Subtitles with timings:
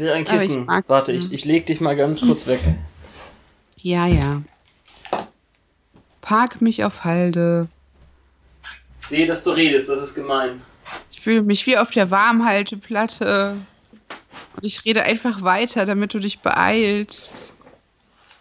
[0.00, 0.64] will ein ich Kissen.
[0.64, 2.60] mag- Warte, ich, ich leg dich mal ganz kurz weg.
[3.76, 4.42] Ja, ja.
[6.20, 7.68] Park mich auf Halde.
[9.00, 10.60] Ich sehe, dass du redest, das ist gemein.
[11.10, 13.56] Ich fühle mich wie auf der Warmhalteplatte.
[14.56, 17.52] Und ich rede einfach weiter, damit du dich beeilst.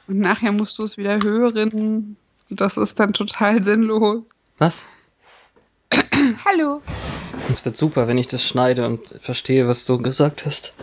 [0.07, 1.71] Und nachher musst du es wieder hören.
[1.71, 2.18] Und
[2.50, 4.23] das ist dann total sinnlos.
[4.57, 4.86] Was?
[6.46, 6.82] Hallo.
[7.50, 10.73] Es wird super, wenn ich das schneide und verstehe, was du gesagt hast.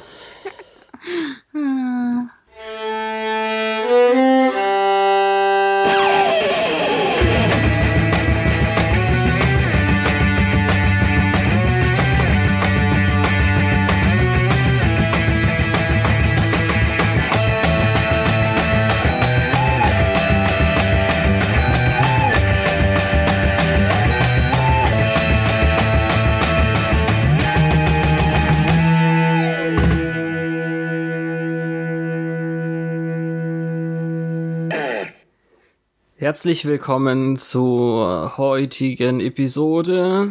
[36.27, 40.29] Herzlich willkommen zur heutigen Episode.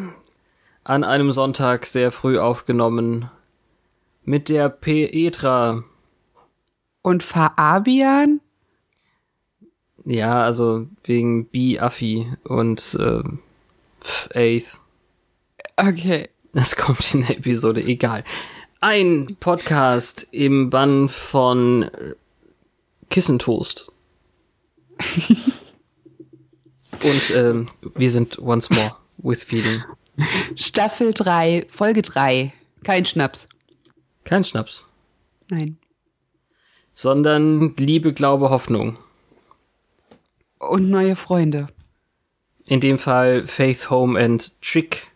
[0.84, 3.32] An einem Sonntag sehr früh aufgenommen.
[4.26, 5.86] Mit der Petra.
[7.02, 8.42] Und Faabian?
[10.04, 11.80] Ja, also wegen B.
[11.80, 13.24] Affi und äh,
[14.02, 14.82] Faith.
[15.78, 16.28] Okay.
[16.52, 18.26] Das kommt in der Episode, egal.
[18.82, 21.90] Ein Podcast im Bann von
[23.10, 23.94] Kissentoast.
[27.04, 29.84] Und ähm, wir sind once more with feeling.
[30.56, 32.54] Staffel 3, Folge 3.
[32.84, 33.48] Kein Schnaps.
[34.24, 34.86] Kein Schnaps,
[35.50, 35.78] Nein.
[36.94, 38.98] sondern Liebe, Glaube, Hoffnung.
[40.58, 41.68] Und neue Freunde.
[42.68, 45.08] In dem Fall Faith, Home and Trick.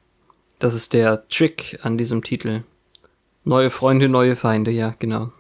[0.60, 2.64] Das ist der Trick an diesem Titel.
[3.44, 5.32] Neue Freunde, neue Feinde, ja, genau.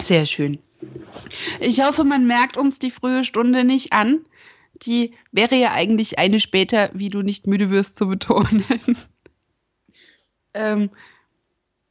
[0.00, 0.58] Sehr schön.
[1.60, 4.24] Ich hoffe, man merkt uns die frühe Stunde nicht an.
[4.82, 8.64] Die wäre ja eigentlich eine später, wie du nicht müde wirst zu betonen.
[10.54, 10.90] ähm,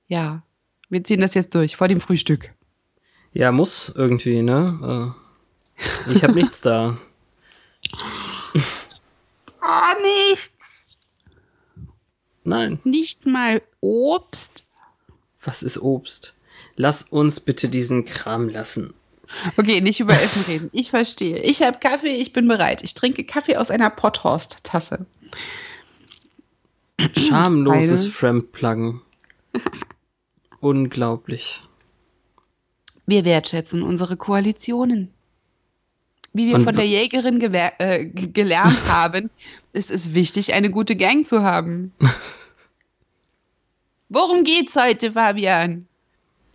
[0.07, 0.43] ja,
[0.89, 2.53] wir ziehen das jetzt durch vor dem Frühstück.
[3.33, 5.15] Ja, muss irgendwie, ne?
[6.07, 6.97] Äh, ich habe nichts da.
[9.63, 10.87] Ah, nichts.
[12.43, 12.79] Nein.
[12.83, 14.65] Nicht mal Obst.
[15.39, 16.33] Was ist Obst?
[16.75, 18.95] Lass uns bitte diesen Kram lassen.
[19.57, 20.69] Okay, nicht über Essen reden.
[20.73, 21.39] Ich verstehe.
[21.39, 22.83] Ich habe Kaffee, ich bin bereit.
[22.83, 25.05] Ich trinke Kaffee aus einer Potthorst-Tasse.
[27.17, 28.07] Schamloses.
[28.07, 29.01] Fremdpluggen.
[30.59, 31.61] Unglaublich.
[33.05, 35.11] Wir wertschätzen unsere Koalitionen.
[36.33, 39.29] Wie wir Und von der Jägerin äh, gelernt haben,
[39.73, 41.93] ist es wichtig, eine gute Gang zu haben.
[44.09, 45.87] Worum geht's heute, Fabian?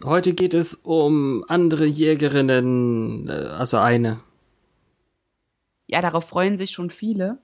[0.04, 4.20] Heute geht es um andere Jägerinnen, äh, also eine.
[5.86, 7.38] Ja, darauf freuen sich schon viele.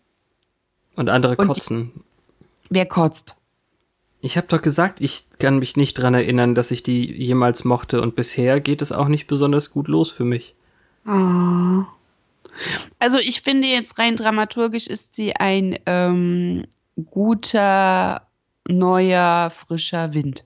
[0.97, 1.93] Und andere Und die- kotzen.
[2.69, 3.37] Wer kotzt?
[4.21, 8.01] Ich habe doch gesagt, ich kann mich nicht dran erinnern, dass ich die jemals mochte
[8.01, 10.55] und bisher geht es auch nicht besonders gut los für mich.
[11.05, 11.87] Ah.
[13.01, 16.67] Also ich finde jetzt rein dramaturgisch ist sie ein ähm,
[17.11, 18.23] guter,
[18.69, 20.45] neuer, frischer Wind.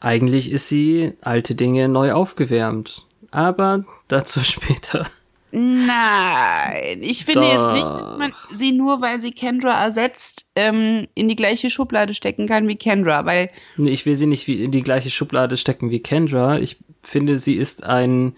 [0.00, 3.06] Eigentlich ist sie alte Dinge neu aufgewärmt.
[3.30, 5.06] Aber dazu später.
[5.52, 7.52] Nein, ich finde Doch.
[7.52, 12.12] jetzt nicht, dass man sie nur, weil sie Kendra ersetzt, ähm, in die gleiche Schublade
[12.14, 15.56] stecken kann wie Kendra, weil Nee, ich will sie nicht wie in die gleiche Schublade
[15.56, 16.58] stecken wie Kendra.
[16.58, 18.34] Ich finde, sie ist ein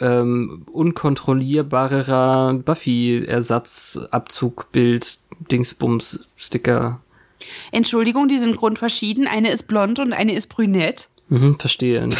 [0.00, 5.18] ähm, unkontrollierbarer Buffy-Ersatzabzugbild,
[5.50, 7.00] Dingsbums, Sticker.
[7.72, 9.26] Entschuldigung, die sind grundverschieden.
[9.26, 11.08] Eine ist blond und eine ist brünett.
[11.28, 12.08] Mhm, verstehe.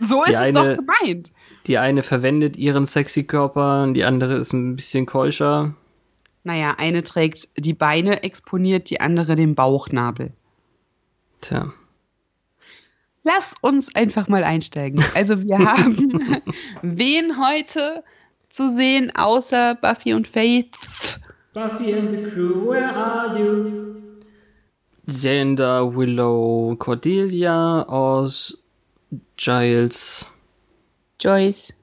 [0.00, 1.32] So ist Die es eine- doch gemeint.
[1.68, 5.74] Die eine verwendet ihren sexy Körper, die andere ist ein bisschen keuscher.
[6.42, 10.32] Naja, eine trägt die Beine exponiert, die andere den Bauchnabel.
[11.40, 11.72] Tja.
[13.22, 15.02] Lass uns einfach mal einsteigen.
[15.14, 16.42] Also wir haben
[16.82, 18.04] wen heute
[18.50, 20.76] zu sehen, außer Buffy und Faith?
[21.54, 23.94] Buffy and the crew, where are you?
[25.06, 28.58] Xander, Willow, Cordelia, Oz,
[29.36, 30.30] Giles,
[31.20, 31.74] Joyce,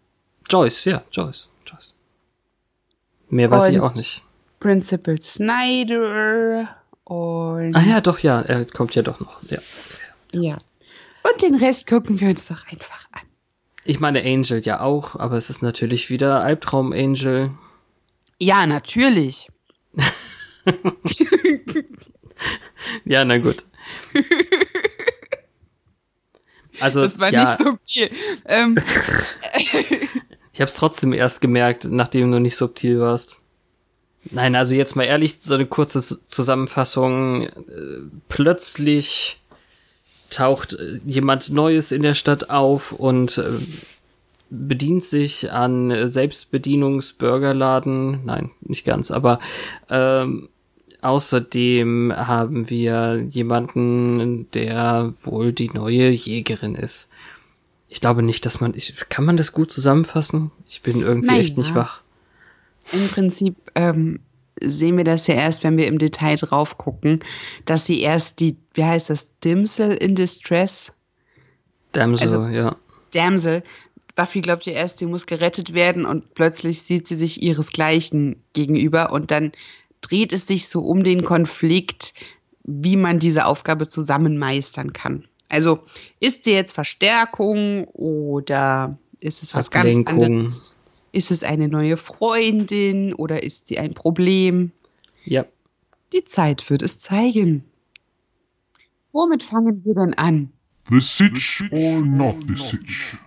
[0.49, 1.93] Joyce, ja, Joyce, Joyce.
[3.29, 4.23] Mehr weiß ich Und- auch nicht.
[4.59, 6.67] Principal Snyder
[7.05, 9.41] und Ah ja, doch, ja, er kommt ja doch noch.
[9.49, 9.57] Ja.
[10.31, 10.57] ja.
[11.23, 13.21] Und den Rest gucken wir uns doch einfach an.
[13.85, 17.51] Ich meine Angel ja auch, aber es ist natürlich wieder Albtraum Angel.
[18.39, 19.47] Ja, natürlich.
[23.05, 23.65] Ja, na gut.
[26.79, 27.43] Also, das war ja.
[27.43, 28.09] nicht subtil.
[28.45, 28.77] Ähm,
[30.53, 33.39] Ich habe es trotzdem erst gemerkt, nachdem du nicht subtil warst.
[34.29, 37.47] Nein, also jetzt mal ehrlich, so eine kurze Zusammenfassung.
[37.47, 37.51] Äh,
[38.29, 39.41] Plötzlich
[40.29, 43.49] taucht äh, jemand Neues in der Stadt auf und äh,
[44.49, 48.25] bedient sich an Selbstbedienungsburgerladen.
[48.25, 49.39] Nein, nicht ganz, aber
[49.89, 50.49] ähm,
[51.01, 57.09] außerdem haben wir jemanden, der wohl die neue Jägerin ist.
[57.89, 58.73] Ich glaube nicht, dass man.
[58.75, 60.51] Ich, kann man das gut zusammenfassen?
[60.67, 62.01] Ich bin irgendwie Na echt nicht wach.
[62.93, 64.19] Im Prinzip ähm,
[64.61, 67.19] sehen wir das ja erst, wenn wir im Detail drauf gucken,
[67.65, 70.93] dass sie erst die, wie heißt das, Dimsel in Distress,
[71.91, 72.75] Damsel, Also- ja.
[73.13, 73.63] Damsel.
[74.15, 79.11] Buffy glaubt ja erst, sie muss gerettet werden und plötzlich sieht sie sich ihresgleichen gegenüber
[79.13, 79.53] und dann
[80.01, 82.13] dreht es sich so um den Konflikt,
[82.63, 85.25] wie man diese Aufgabe zusammen meistern kann.
[85.49, 85.79] Also
[86.19, 90.23] ist sie jetzt Verstärkung oder ist es was ganz Ablenkung.
[90.23, 90.77] anderes?
[91.11, 94.71] Ist es eine neue Freundin oder ist sie ein Problem?
[95.25, 95.45] Ja.
[96.13, 97.65] Die Zeit wird es zeigen.
[99.11, 100.51] Womit fangen wir denn an?
[100.89, 103.17] The Sitch or not the Sitch?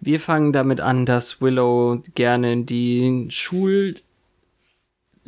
[0.00, 3.28] Wir fangen damit an, dass Willow gerne die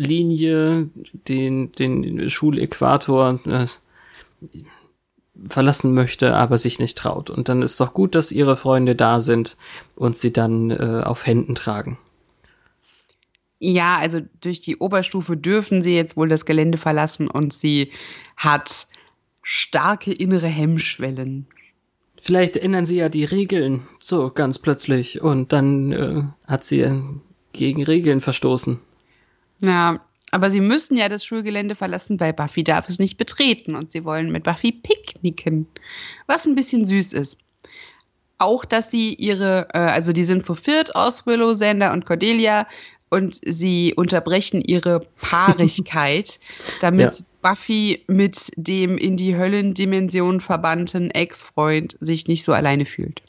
[0.01, 0.89] Schullinie,
[1.29, 3.67] den, den Schuläquator äh,
[5.49, 7.29] verlassen möchte, aber sich nicht traut.
[7.29, 9.57] Und dann ist doch gut, dass ihre Freunde da sind
[9.97, 11.99] und sie dann äh, auf Händen tragen.
[13.59, 17.93] Ja, also durch die Oberstufe dürfen sie jetzt wohl das Gelände verlassen und sie
[18.39, 18.87] hat
[19.43, 21.47] starke innere Hemmschwellen.
[22.19, 27.03] Vielleicht ändern sie ja die Regeln so ganz plötzlich und dann äh, hat sie
[27.53, 28.79] gegen Regeln verstoßen.
[29.61, 33.91] Ja, aber sie müssen ja das Schulgelände verlassen, weil Buffy darf es nicht betreten und
[33.91, 35.67] sie wollen mit Buffy picknicken,
[36.27, 37.39] was ein bisschen süß ist.
[38.39, 42.67] Auch, dass sie ihre, äh, also die sind zu viert aus Willow, Sander und Cordelia
[43.11, 46.39] und sie unterbrechen ihre Paarigkeit,
[46.81, 53.23] damit Buffy mit dem in die Höllendimension verbannten Ex-Freund sich nicht so alleine fühlt.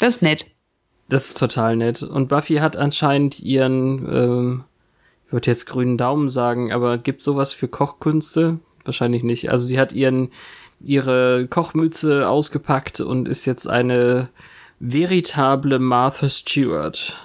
[0.00, 0.46] Das ist nett.
[1.08, 2.02] Das ist total nett.
[2.02, 4.64] Und Buffy hat anscheinend ihren, ähm,
[5.32, 8.58] würde jetzt grünen Daumen sagen, aber gibt sowas für Kochkünste?
[8.84, 9.50] Wahrscheinlich nicht.
[9.50, 10.30] Also sie hat ihren,
[10.80, 14.28] ihre Kochmütze ausgepackt und ist jetzt eine
[14.80, 17.16] veritable Martha Stewart.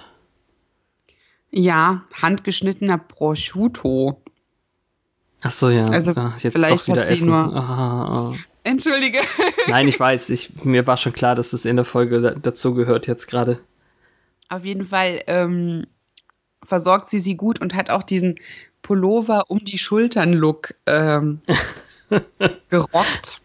[1.50, 4.22] Ja, handgeschnittener Prosciutto.
[5.40, 5.84] Ach so, ja.
[5.86, 7.28] Also Ah, jetzt vielleicht doch wieder Essen.
[7.30, 8.34] nur- Ah, ah.
[8.64, 9.18] Entschuldige.
[9.68, 12.74] Nein, ich weiß, ich, mir war schon klar, dass das in der Folge da, dazu
[12.74, 13.60] gehört jetzt gerade.
[14.50, 15.86] Auf jeden Fall ähm,
[16.68, 18.38] versorgt sie sie gut und hat auch diesen
[18.82, 21.40] Pullover um die Schultern-Look ähm,
[22.68, 23.40] gerockt.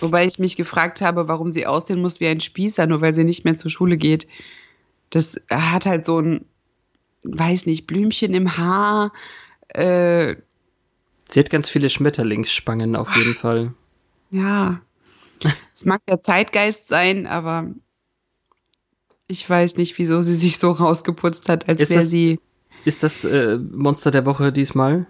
[0.00, 3.24] Wobei ich mich gefragt habe, warum sie aussehen muss wie ein Spießer, nur weil sie
[3.24, 4.26] nicht mehr zur Schule geht.
[5.10, 6.46] Das hat halt so ein,
[7.22, 9.12] weiß nicht, Blümchen im Haar.
[9.68, 10.36] Äh,
[11.28, 13.74] Sie hat ganz viele Schmetterlingsspangen auf jeden Fall.
[14.30, 14.80] ja,
[15.74, 17.68] es mag der Zeitgeist sein, aber
[19.28, 22.40] ich weiß nicht, wieso sie sich so rausgeputzt hat, als wäre sie.
[22.84, 25.06] Ist das äh, Monster der Woche diesmal?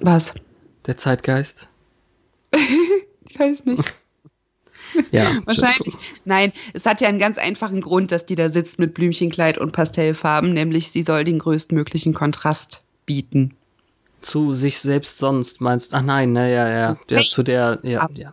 [0.00, 0.34] Was?
[0.86, 1.68] Der Zeitgeist?
[3.28, 3.82] Ich weiß nicht.
[5.10, 5.36] Ja.
[5.44, 5.94] Wahrscheinlich.
[6.24, 9.72] Nein, es hat ja einen ganz einfachen Grund, dass die da sitzt mit Blümchenkleid und
[9.72, 13.54] Pastellfarben, nämlich sie soll den größtmöglichen Kontrast bieten.
[14.22, 15.92] Zu sich selbst sonst meinst.
[15.92, 16.96] Ach nein, naja, ja.
[17.10, 18.32] ja zu der, ja, ja.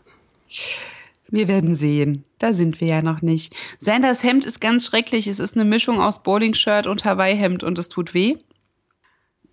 [1.28, 2.24] Wir werden sehen.
[2.44, 3.56] Da sind wir ja noch nicht.
[3.80, 5.28] Sanders Hemd ist ganz schrecklich.
[5.28, 8.36] Es ist eine Mischung aus Bowling-Shirt und Hawaii-Hemd und es tut weh.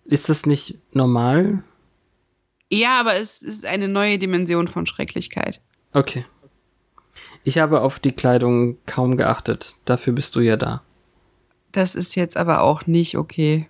[0.06, 1.62] Ist das nicht normal?
[2.68, 5.60] Ja, aber es ist eine neue Dimension von Schrecklichkeit.
[5.92, 6.24] Okay.
[7.44, 9.76] Ich habe auf die Kleidung kaum geachtet.
[9.84, 10.82] Dafür bist du ja da.
[11.70, 13.68] Das ist jetzt aber auch nicht okay.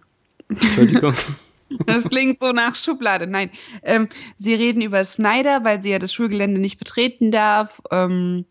[0.48, 1.12] Entschuldigung.
[1.86, 3.26] Das klingt so nach Schublade.
[3.26, 3.50] Nein,
[3.82, 4.08] ähm,
[4.38, 8.44] sie reden über Snyder, weil sie ja das Schulgelände nicht betreten darf, ähm,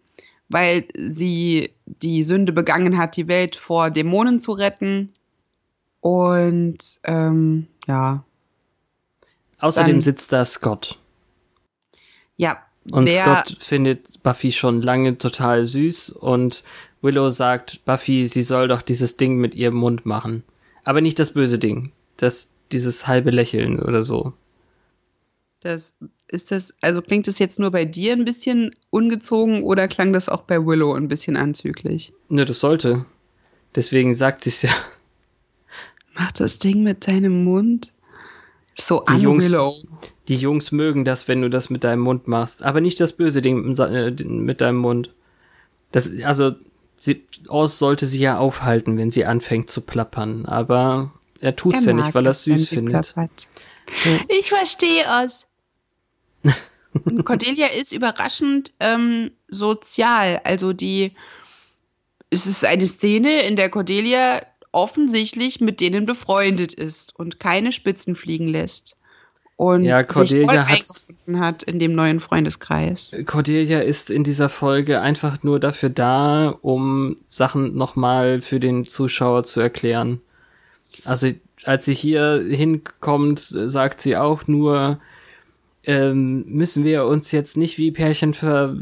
[0.49, 5.13] weil sie die Sünde begangen hat, die Welt vor Dämonen zu retten.
[6.01, 8.23] Und ähm, ja,
[9.59, 10.97] Außerdem Dann- sitzt da Scott.
[12.37, 12.63] ja.
[12.91, 16.63] Und wer, Scott findet Buffy schon lange total süß und
[17.01, 20.43] Willow sagt, Buffy, sie soll doch dieses Ding mit ihrem Mund machen.
[20.85, 21.91] Aber nicht das böse Ding.
[22.17, 24.33] Das, dieses halbe Lächeln oder so.
[25.59, 25.93] das
[26.31, 30.29] ist das, also klingt es jetzt nur bei dir ein bisschen ungezogen oder klang das
[30.29, 32.13] auch bei Willow ein bisschen anzüglich?
[32.29, 33.05] Nö, das sollte.
[33.75, 34.71] Deswegen sagt sie's ja.
[36.15, 37.91] Macht das Ding mit seinem Mund?
[38.73, 39.75] So Die an Jungs- Willow.
[40.27, 42.61] Die Jungs mögen das, wenn du das mit deinem Mund machst.
[42.63, 45.11] Aber nicht das böse Ding mit äh, deinem Mund.
[45.91, 46.51] Das, also,
[46.95, 51.93] sie, Oz sollte sie ja aufhalten, wenn sie anfängt zu plappern, aber er tut's ja
[51.93, 53.13] nicht, weil er es süß findet.
[53.13, 53.47] plappert.
[54.27, 55.47] Ich verstehe es.
[57.05, 60.41] Und Cordelia ist überraschend ähm, sozial.
[60.43, 61.13] Also die,
[62.29, 64.41] es ist eine Szene, in der Cordelia
[64.71, 68.97] offensichtlich mit denen befreundet ist und keine Spitzen fliegen lässt.
[69.55, 73.13] Und Ja, sich Cordelia voll hat- eingefunden hat in dem neuen Freundeskreis.
[73.25, 79.43] Cordelia ist in dieser Folge einfach nur dafür da, um Sachen nochmal für den Zuschauer
[79.43, 80.21] zu erklären.
[81.03, 81.27] Also
[81.65, 84.99] als sie hier hinkommt, sagt sie auch nur,
[85.83, 88.77] ähm, müssen wir uns jetzt nicht wie Pärchen ver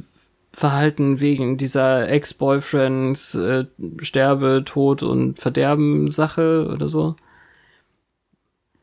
[0.51, 3.65] verhalten wegen dieser Ex-Boyfriends äh,
[4.01, 7.15] Sterbe, Tod und Verderben Sache oder so.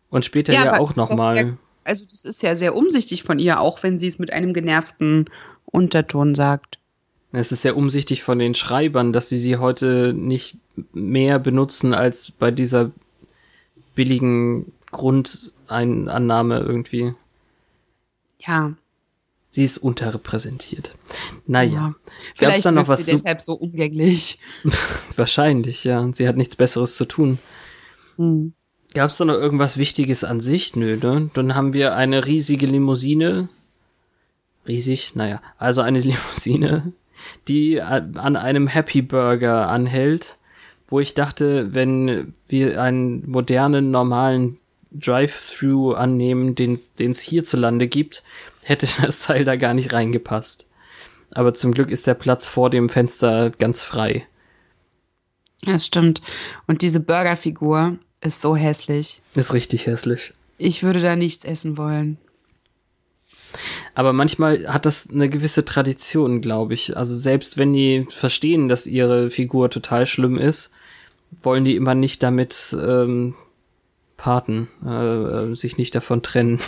[0.08, 1.58] Und später ja, aber auch nochmal.
[1.82, 5.28] Also das ist ja sehr umsichtig von ihr, auch wenn sie es mit einem genervten
[5.66, 6.78] Unterton sagt.
[7.32, 10.58] Es ist sehr umsichtig von den Schreibern, dass sie sie heute nicht
[10.92, 12.92] mehr benutzen als bei dieser
[13.96, 17.14] billigen Grundeinnahme irgendwie.
[18.46, 18.74] Ja,
[19.54, 20.96] Sie ist unterrepräsentiert.
[21.46, 21.72] Naja.
[21.72, 21.94] Ja.
[22.34, 24.40] Vielleicht da noch wirkt was sie deshalb so umgänglich.
[25.16, 26.10] Wahrscheinlich, ja.
[26.12, 27.38] Sie hat nichts Besseres zu tun.
[28.16, 28.52] Hm.
[28.94, 30.74] Gab es da noch irgendwas Wichtiges an sich?
[30.74, 31.30] Nö, ne?
[31.34, 33.48] Dann haben wir eine riesige Limousine.
[34.66, 35.40] Riesig, naja.
[35.56, 36.92] Also eine Limousine,
[37.46, 40.38] die an einem Happy Burger anhält,
[40.88, 44.58] wo ich dachte, wenn wir einen modernen, normalen
[44.94, 48.22] Drive-Thru annehmen, den es hierzulande gibt,
[48.62, 50.66] hätte das Teil da gar nicht reingepasst.
[51.30, 54.26] Aber zum Glück ist der Platz vor dem Fenster ganz frei.
[55.62, 56.22] Das stimmt.
[56.66, 59.20] Und diese Burgerfigur ist so hässlich.
[59.34, 60.32] Ist richtig hässlich.
[60.58, 62.18] Ich würde da nichts essen wollen.
[63.94, 66.96] Aber manchmal hat das eine gewisse Tradition, glaube ich.
[66.96, 70.70] Also selbst wenn die verstehen, dass ihre Figur total schlimm ist,
[71.42, 73.34] wollen die immer nicht damit ähm,
[74.24, 76.58] parten, äh, äh, sich nicht davon trennen.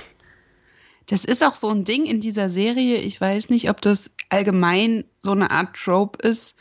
[1.06, 2.98] Das ist auch so ein Ding in dieser Serie.
[2.98, 6.56] Ich weiß nicht, ob das allgemein so eine Art Trope ist.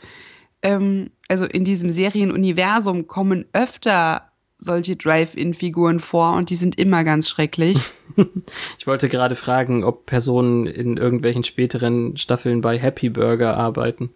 [0.62, 7.28] Ähm, also in diesem Serienuniversum kommen öfter solche Drive-In-Figuren vor und die sind immer ganz
[7.28, 7.76] schrecklich.
[8.78, 14.08] Ich wollte gerade fragen, ob Personen in irgendwelchen späteren Staffeln bei Happy Burger arbeiten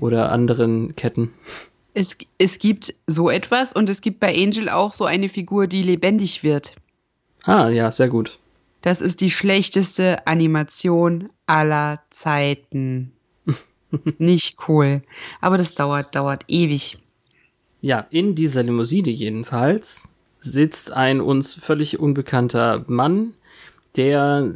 [0.00, 1.32] oder anderen Ketten.
[1.94, 5.82] Es, es gibt so etwas und es gibt bei Angel auch so eine Figur, die
[5.82, 6.74] lebendig wird.
[7.44, 8.38] Ah, ja, sehr gut.
[8.82, 13.12] Das ist die schlechteste Animation aller Zeiten.
[14.18, 15.02] Nicht cool.
[15.40, 16.98] Aber das dauert, dauert ewig.
[17.80, 20.08] Ja, in dieser Limousine jedenfalls
[20.40, 23.34] sitzt ein uns völlig unbekannter Mann,
[23.96, 24.52] der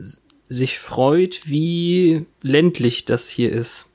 [0.49, 3.88] sich freut, wie ländlich das hier ist.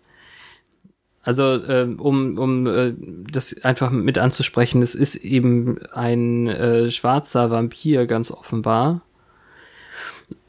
[1.24, 2.94] Also, äh, um, um äh,
[3.32, 9.02] das einfach mit anzusprechen, es ist eben ein äh, schwarzer Vampir, ganz offenbar.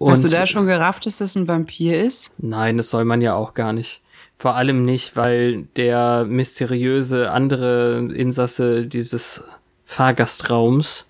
[0.01, 2.33] Hast du Und- da schon gerafft, dass das ein Vampir ist?
[2.39, 4.01] Nein, das soll man ja auch gar nicht.
[4.35, 9.45] Vor allem nicht, weil der mysteriöse andere Insasse dieses
[9.85, 11.07] Fahrgastraums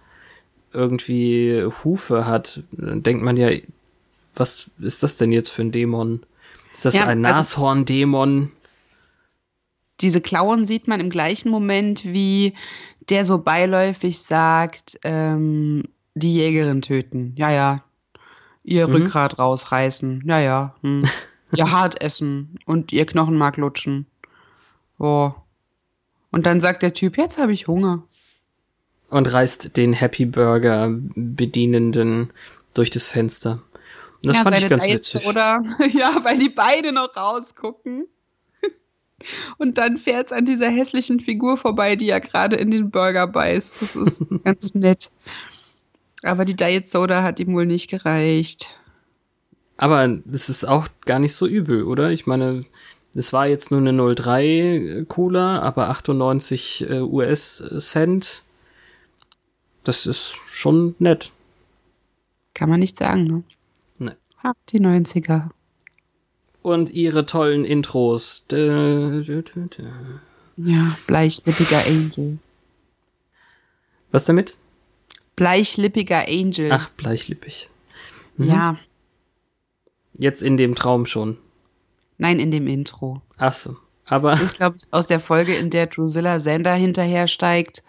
[0.75, 2.62] irgendwie Hufe hat.
[2.73, 3.49] Dann denkt man ja,
[4.35, 6.21] was ist das denn jetzt für ein Dämon?
[6.75, 8.50] Ist das Ja, ein also- Nashorn-Dämon?
[10.00, 12.54] Diese Klauen sieht man im gleichen Moment, wie
[13.08, 15.84] der so beiläufig sagt, ähm,
[16.14, 17.34] die Jägerin töten.
[17.36, 17.84] Ja, ja.
[18.62, 18.94] Ihr Mhm.
[18.94, 20.22] Rückgrat rausreißen.
[20.26, 20.74] Ja, ja.
[20.82, 21.04] Hm.
[21.56, 24.06] ihr Hart essen und ihr Knochenmark lutschen.
[24.98, 25.32] Oh.
[26.30, 28.02] Und dann sagt der Typ, jetzt habe ich Hunger.
[29.10, 32.32] Und reißt den Happy Burger Bedienenden
[32.72, 33.62] durch das Fenster.
[34.16, 35.22] Und das ja, fand ich ganz witzig.
[35.22, 35.60] Soda.
[35.92, 38.06] Ja, weil die beide noch rausgucken.
[39.58, 43.26] Und dann fährt es an dieser hässlichen Figur vorbei, die ja gerade in den Burger
[43.26, 43.74] beißt.
[43.80, 45.10] Das ist ganz nett.
[46.22, 48.78] Aber die Diet Soda hat ihm wohl nicht gereicht.
[49.76, 52.10] Aber das ist auch gar nicht so übel, oder?
[52.10, 52.64] Ich meine,
[53.14, 58.42] es war jetzt nur eine 03 Cola, aber 98 äh, US-Cent.
[59.82, 61.30] Das ist schon nett.
[62.54, 63.42] Kann man nicht sagen, ne?
[63.98, 64.12] Nee.
[64.42, 65.50] Ach, die 90er.
[66.64, 68.47] Und ihre tollen Intros.
[70.56, 72.38] Ja, bleichlippiger Angel.
[74.11, 74.56] Was damit?
[75.37, 76.73] Bleichlippiger Angel.
[76.73, 77.68] Ach, bleichlippig.
[78.38, 78.49] mhm.
[78.49, 78.78] Ja,
[80.16, 81.37] Jetzt in dem Traum schon.
[82.16, 83.21] nein, in dem Intro.
[83.37, 83.76] Ach so.
[84.06, 87.83] Aber Das ist, glaube ich, aus der Folge, in der Drusilla Sander hinterhersteigt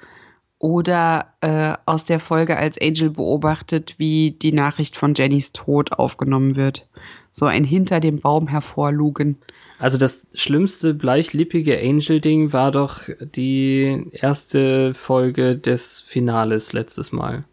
[0.58, 6.56] Oder äh, aus der Folge, als Angel beobachtet, wie die Nachricht von Jennys Tod aufgenommen
[6.56, 6.88] wird.
[7.32, 9.38] So ein hinter dem Baum hervorlugen.
[9.78, 17.44] Also das schlimmste bleichlippige Angel-Ding war doch die erste Folge des Finales letztes Mal.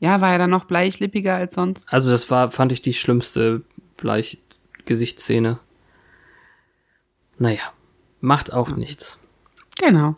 [0.00, 1.92] Ja, war er dann noch bleichlippiger als sonst?
[1.92, 3.62] Also das war, fand ich die schlimmste
[3.98, 5.58] Bleichgesichtsszene.
[7.38, 7.72] Naja,
[8.20, 9.18] macht auch nichts.
[9.78, 10.14] Genau.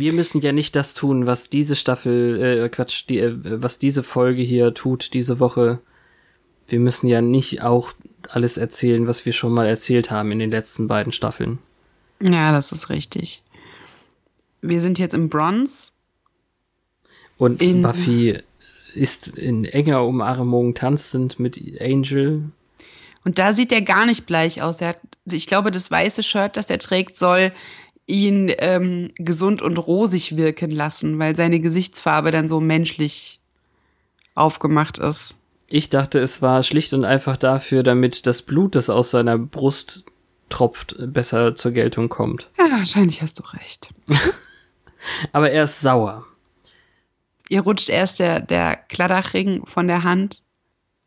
[0.00, 4.02] Wir müssen ja nicht das tun, was diese Staffel, äh, Quatsch, die, äh, was diese
[4.02, 5.80] Folge hier tut, diese Woche.
[6.68, 7.92] Wir müssen ja nicht auch
[8.30, 11.58] alles erzählen, was wir schon mal erzählt haben in den letzten beiden Staffeln.
[12.22, 13.42] Ja, das ist richtig.
[14.62, 15.92] Wir sind jetzt im Bronze.
[17.36, 18.38] Und In- Buffy
[18.94, 22.44] ist in enger Umarmung tanzend mit Angel.
[23.24, 24.80] Und da sieht er gar nicht bleich aus.
[24.80, 24.98] Hat,
[25.30, 27.52] ich glaube, das weiße Shirt, das er trägt, soll
[28.10, 33.40] ihn ähm, gesund und rosig wirken lassen, weil seine Gesichtsfarbe dann so menschlich
[34.34, 35.36] aufgemacht ist.
[35.68, 40.04] Ich dachte, es war schlicht und einfach dafür, damit das Blut, das aus seiner Brust
[40.48, 42.50] tropft, besser zur Geltung kommt.
[42.58, 43.88] Ja, wahrscheinlich hast du recht.
[45.32, 46.26] Aber er ist sauer.
[47.48, 50.42] Ihr rutscht erst der, der Kladdachring von der Hand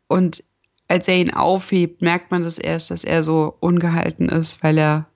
[0.08, 0.42] und
[0.88, 5.06] als er ihn aufhebt, merkt man das erst, dass er so ungehalten ist, weil er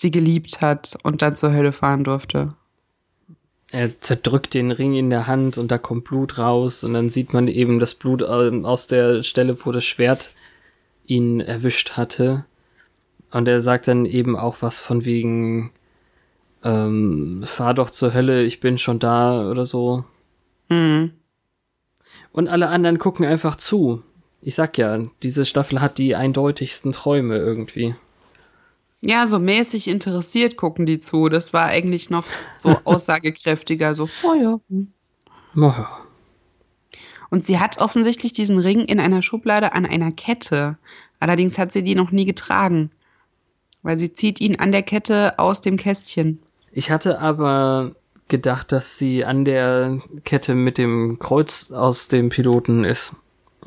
[0.00, 2.54] sie geliebt hat und dann zur Hölle fahren durfte.
[3.70, 7.34] Er zerdrückt den Ring in der Hand und da kommt Blut raus und dann sieht
[7.34, 10.30] man eben das Blut ähm, aus der Stelle, wo das Schwert
[11.04, 12.46] ihn erwischt hatte.
[13.30, 15.70] Und er sagt dann eben auch was von wegen,
[16.64, 20.04] ähm, fahr doch zur Hölle, ich bin schon da oder so.
[20.70, 21.12] Hm.
[22.32, 24.02] Und alle anderen gucken einfach zu.
[24.40, 27.94] Ich sag ja, diese Staffel hat die eindeutigsten Träume irgendwie.
[29.02, 31.28] Ja, so mäßig interessiert gucken die zu.
[31.28, 32.24] Das war eigentlich noch
[32.58, 34.60] so aussagekräftiger, so, oh ja.
[34.68, 34.92] hm.
[35.54, 35.88] Naja.
[37.30, 40.76] Und sie hat offensichtlich diesen Ring in einer Schublade an einer Kette.
[41.20, 42.90] Allerdings hat sie die noch nie getragen.
[43.82, 46.40] Weil sie zieht ihn an der Kette aus dem Kästchen.
[46.72, 47.94] Ich hatte aber
[48.28, 53.12] gedacht, dass sie an der Kette mit dem Kreuz aus dem Piloten ist.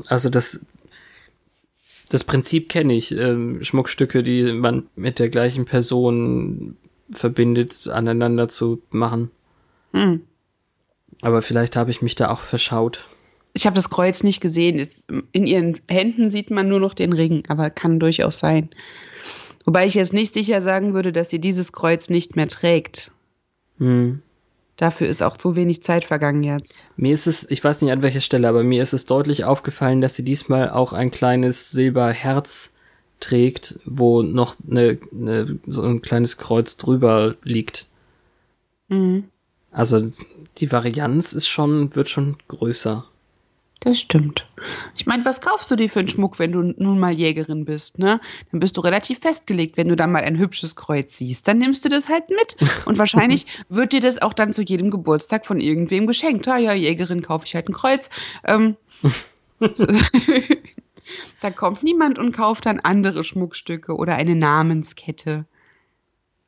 [0.08, 0.60] Also das,
[2.14, 3.12] das Prinzip kenne ich.
[3.12, 6.78] Ähm, Schmuckstücke, die man mit der gleichen Person
[7.12, 9.32] verbindet, aneinander zu machen.
[9.94, 10.22] Hm.
[11.22, 13.08] Aber vielleicht habe ich mich da auch verschaut.
[13.54, 14.80] Ich habe das Kreuz nicht gesehen.
[14.80, 15.00] Es-
[15.32, 18.70] In ihren Händen sieht man nur noch den Ring, aber kann durchaus sein.
[19.66, 23.12] Wobei ich jetzt nicht sicher sagen würde, dass sie dieses Kreuz nicht mehr trägt.
[23.80, 24.22] Hm.
[24.84, 26.84] Dafür ist auch zu wenig Zeit vergangen jetzt.
[26.98, 30.02] Mir ist es, ich weiß nicht an welcher Stelle, aber mir ist es deutlich aufgefallen,
[30.02, 32.74] dass sie diesmal auch ein kleines Silberherz
[33.22, 37.88] trägt, wo noch eine, eine, so ein kleines Kreuz drüber liegt.
[38.90, 39.30] Mhm.
[39.72, 40.12] Also
[40.58, 43.06] die Varianz ist schon, wird schon größer.
[43.84, 44.48] Das stimmt.
[44.96, 48.00] Ich meine, was kaufst du dir für einen Schmuck, wenn du nun mal Jägerin bist,
[48.00, 48.22] ne?
[48.50, 49.76] Dann bist du relativ festgelegt.
[49.76, 52.56] Wenn du dann mal ein hübsches Kreuz siehst, dann nimmst du das halt mit.
[52.86, 56.48] Und wahrscheinlich wird dir das auch dann zu jedem Geburtstag von irgendwem geschenkt.
[56.48, 58.10] Ah ja, Jägerin kaufe ich halt ein Kreuz.
[58.46, 58.78] Ähm,
[61.42, 65.44] da kommt niemand und kauft dann andere Schmuckstücke oder eine Namenskette.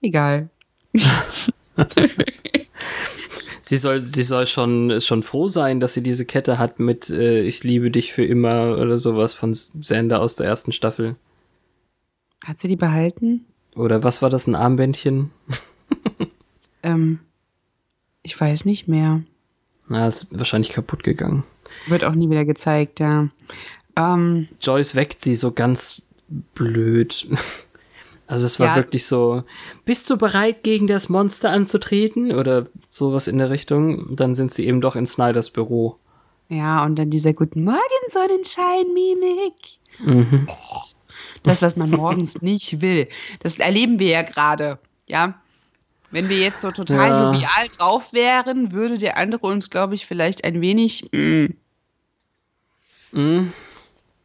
[0.01, 0.49] Egal.
[3.65, 7.41] Sie soll, sie soll schon, schon froh sein, dass sie diese Kette hat mit äh,
[7.41, 11.15] Ich liebe dich für immer oder sowas von Sander aus der ersten Staffel.
[12.45, 13.45] Hat sie die behalten?
[13.75, 15.31] Oder was war das, ein Armbändchen?
[16.85, 17.19] Ähm,
[18.21, 19.23] ich weiß nicht mehr.
[19.87, 21.43] Na, ist wahrscheinlich kaputt gegangen.
[21.87, 23.29] Wird auch nie wieder gezeigt, ja.
[23.95, 26.03] Ähm, Joyce weckt sie so ganz
[26.53, 27.27] blöd.
[28.27, 28.75] Also es war Ja.
[28.77, 29.43] wirklich so,
[29.85, 32.31] bist du bereit, gegen das Monster anzutreten?
[32.31, 34.15] Oder sowas in der Richtung.
[34.15, 35.97] Dann sind sie eben doch in Snyders Büro.
[36.49, 39.53] ja, und dann dieser Guten Morgen Sonnenschein-Mimik.
[39.99, 40.41] Mhm.
[41.43, 43.07] Das, was man morgens nicht will.
[43.39, 45.39] Das erleben wir ja gerade, ja.
[46.11, 47.25] Wenn wir jetzt so total Ja.
[47.33, 51.09] jovial drauf wären, würde der andere uns, glaube ich, vielleicht ein wenig.
[51.11, 51.47] Mm.
[53.11, 53.53] Mhm.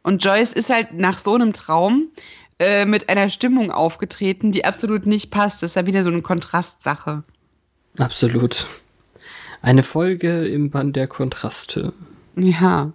[0.03, 2.07] Und Joyce ist halt nach so einem Traum
[2.61, 5.63] äh, mit einer Stimmung aufgetreten, die absolut nicht passt.
[5.63, 7.23] Das ist ja wieder so eine Kontrastsache.
[7.97, 8.67] Absolut.
[9.63, 11.93] Eine Folge im Band der Kontraste.
[12.35, 12.91] Ja.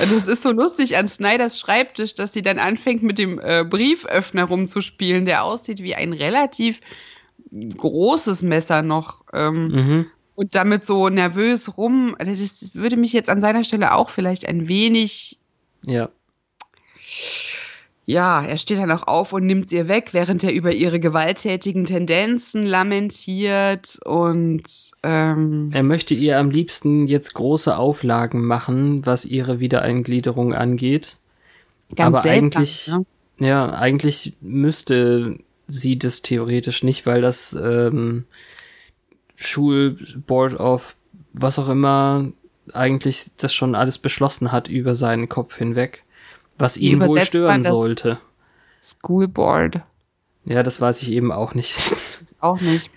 [0.00, 3.64] Also es ist so lustig an Snyders Schreibtisch, dass sie dann anfängt, mit dem äh,
[3.64, 6.80] Brieföffner rumzuspielen, der aussieht wie ein relativ
[7.52, 9.24] großes Messer noch.
[9.32, 10.06] Ähm, Mhm.
[10.34, 12.14] Und damit so nervös rum.
[12.18, 15.38] Das würde mich jetzt an seiner Stelle auch vielleicht ein wenig,
[15.86, 16.10] Ja.
[18.08, 21.84] Ja, er steht dann auch auf und nimmt sie weg, während er über ihre gewalttätigen
[21.84, 24.62] Tendenzen lamentiert und
[25.02, 31.18] ähm, Er möchte ihr am liebsten jetzt große Auflagen machen, was ihre Wiedereingliederung angeht.
[31.96, 32.62] ganz Aber seltsam.
[32.62, 33.04] eigentlich, ne?
[33.48, 38.24] ja, eigentlich müsste sie das theoretisch nicht, weil das ähm,
[39.34, 40.94] Schulboard of
[41.32, 42.30] was auch immer
[42.72, 46.04] eigentlich das schon alles beschlossen hat über seinen Kopf hinweg,
[46.58, 47.68] was ihn wohl übersetzt stören man das?
[47.72, 48.18] sollte.
[48.82, 49.80] School Board.
[50.44, 51.74] Ja, das weiß ich eben auch nicht.
[52.40, 52.90] Auch nicht.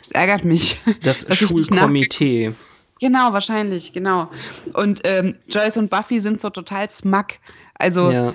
[0.00, 0.80] Das ärgert mich.
[1.02, 2.52] Das Schulkomitee.
[3.00, 4.28] Genau, wahrscheinlich, genau.
[4.74, 7.38] Und ähm, Joyce und Buffy sind so total smack.
[7.74, 8.34] Also Ja.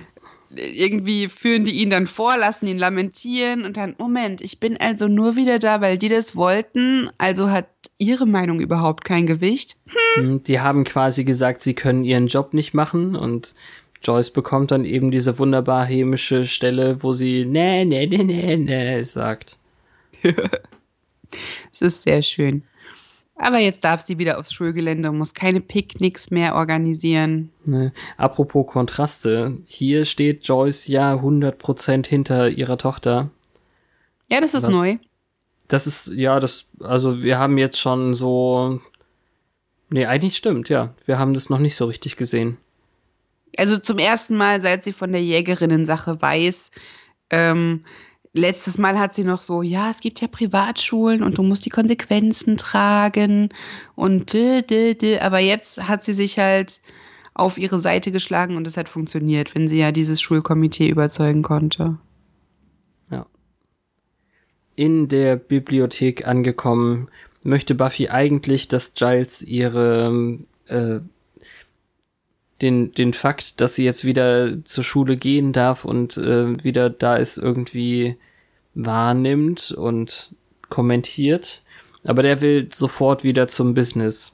[0.56, 5.08] irgendwie führen die ihn dann vor, lassen ihn lamentieren und dann, Moment, ich bin also
[5.08, 9.76] nur wieder da, weil die das wollten, also hat ihre Meinung überhaupt kein Gewicht.
[10.16, 13.54] Hm, Die haben quasi gesagt, sie können ihren Job nicht machen und
[14.06, 19.04] Joyce bekommt dann eben diese wunderbar hämische Stelle, wo sie nee, nee, nee, nee, nee
[19.04, 19.58] sagt.
[21.72, 22.64] Es ist sehr schön.
[23.38, 27.52] Aber jetzt darf sie wieder aufs Schulgelände und muss keine Picknicks mehr organisieren.
[27.66, 27.92] Ne.
[28.16, 33.30] Apropos Kontraste, hier steht Joyce ja 100% hinter ihrer Tochter.
[34.30, 34.72] Ja, das ist Was?
[34.72, 34.98] neu.
[35.68, 38.80] Das ist, ja, das, also wir haben jetzt schon so,
[39.90, 40.94] nee, eigentlich stimmt, ja.
[41.06, 42.58] Wir haben das noch nicht so richtig gesehen.
[43.58, 46.72] Also zum ersten Mal, seit sie von der Jägerinnen-Sache weiß.
[47.30, 47.86] Ähm,
[48.34, 51.70] letztes Mal hat sie noch so, ja, es gibt ja Privatschulen und du musst die
[51.70, 53.50] Konsequenzen tragen
[53.96, 55.18] und dö, dö, dö.
[55.20, 56.82] aber jetzt hat sie sich halt
[57.34, 61.98] auf ihre Seite geschlagen und es hat funktioniert, wenn sie ja dieses Schulkomitee überzeugen konnte.
[64.76, 67.08] In der Bibliothek angekommen,
[67.44, 70.38] möchte Buffy eigentlich, dass Giles ihre
[70.68, 71.00] äh,
[72.62, 77.16] den, den Fakt, dass sie jetzt wieder zur Schule gehen darf und äh, wieder da
[77.16, 78.18] ist, irgendwie
[78.74, 80.32] wahrnimmt und
[80.70, 81.62] kommentiert.
[82.06, 84.34] Aber der will sofort wieder zum Business.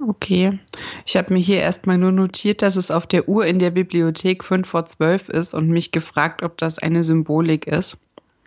[0.00, 0.58] Okay.
[1.06, 4.42] Ich habe mir hier erstmal nur notiert, dass es auf der Uhr in der Bibliothek
[4.42, 7.96] 5 vor 12 ist und mich gefragt, ob das eine Symbolik ist.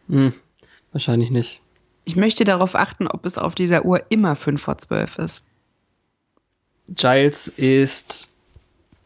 [0.10, 0.34] Hm,
[0.92, 1.62] wahrscheinlich nicht.
[2.04, 5.44] Ich möchte darauf achten, ob es auf dieser Uhr immer 5 vor 12 ist.
[6.90, 8.35] Giles ist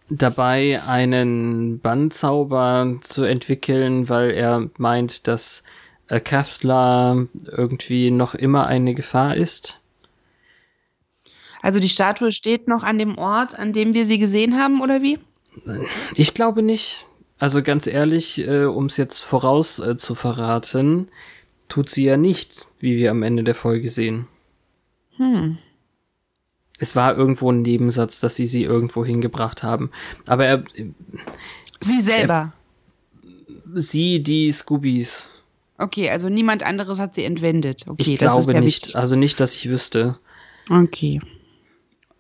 [0.10, 5.64] dabei, einen Bannzauber zu entwickeln, weil er meint, dass
[6.08, 9.80] äh, Kafla irgendwie noch immer eine Gefahr ist.
[11.62, 15.02] Also die Statue steht noch an dem Ort, an dem wir sie gesehen haben, oder
[15.02, 15.20] wie?
[16.16, 17.06] Ich glaube nicht.
[17.38, 21.10] Also ganz ehrlich, äh, um es jetzt voraus äh, zu verraten,
[21.68, 24.28] tut sie ja nicht, wie wir am Ende der Folge sehen.
[25.18, 25.58] Hm.
[26.80, 29.92] Es war irgendwo ein Nebensatz, dass sie sie irgendwo hingebracht haben.
[30.26, 30.64] Aber er,
[31.82, 32.52] Sie selber.
[33.74, 35.30] sie, die Scoobies,
[35.82, 37.86] Okay, also niemand anderes hat sie entwendet.
[37.88, 38.82] Okay, ich das ist glaube ja nicht.
[38.84, 38.96] wichtig.
[38.98, 40.18] Also nicht, dass ich wüsste.
[40.70, 41.22] Okay.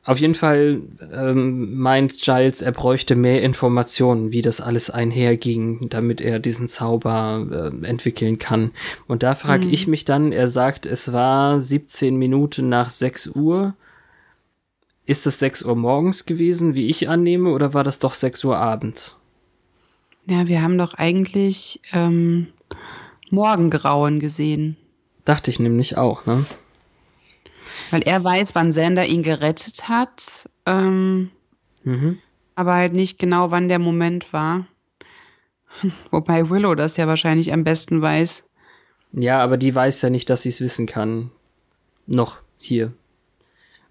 [0.05, 6.21] Auf jeden Fall ähm, meint Giles, er bräuchte mehr Informationen, wie das alles einherging, damit
[6.21, 8.71] er diesen Zauber äh, entwickeln kann.
[9.07, 9.73] Und da frage Mhm.
[9.73, 13.73] ich mich dann, er sagt, es war 17 Minuten nach 6 Uhr.
[15.09, 18.59] Ist das 6 Uhr morgens gewesen, wie ich annehme, oder war das doch 6 Uhr
[18.59, 19.17] abends?
[20.27, 22.45] Ja, wir haben doch eigentlich ähm,
[23.31, 24.77] Morgengrauen gesehen.
[25.25, 26.45] Dachte ich nämlich auch, ne?
[27.89, 31.31] Weil er weiß, wann Sander ihn gerettet hat, ähm,
[31.83, 32.19] Mhm.
[32.53, 34.67] aber halt nicht genau, wann der Moment war.
[36.11, 38.45] Wobei Willow das ja wahrscheinlich am besten weiß.
[39.13, 41.31] Ja, aber die weiß ja nicht, dass sie es wissen kann.
[42.05, 42.93] Noch hier.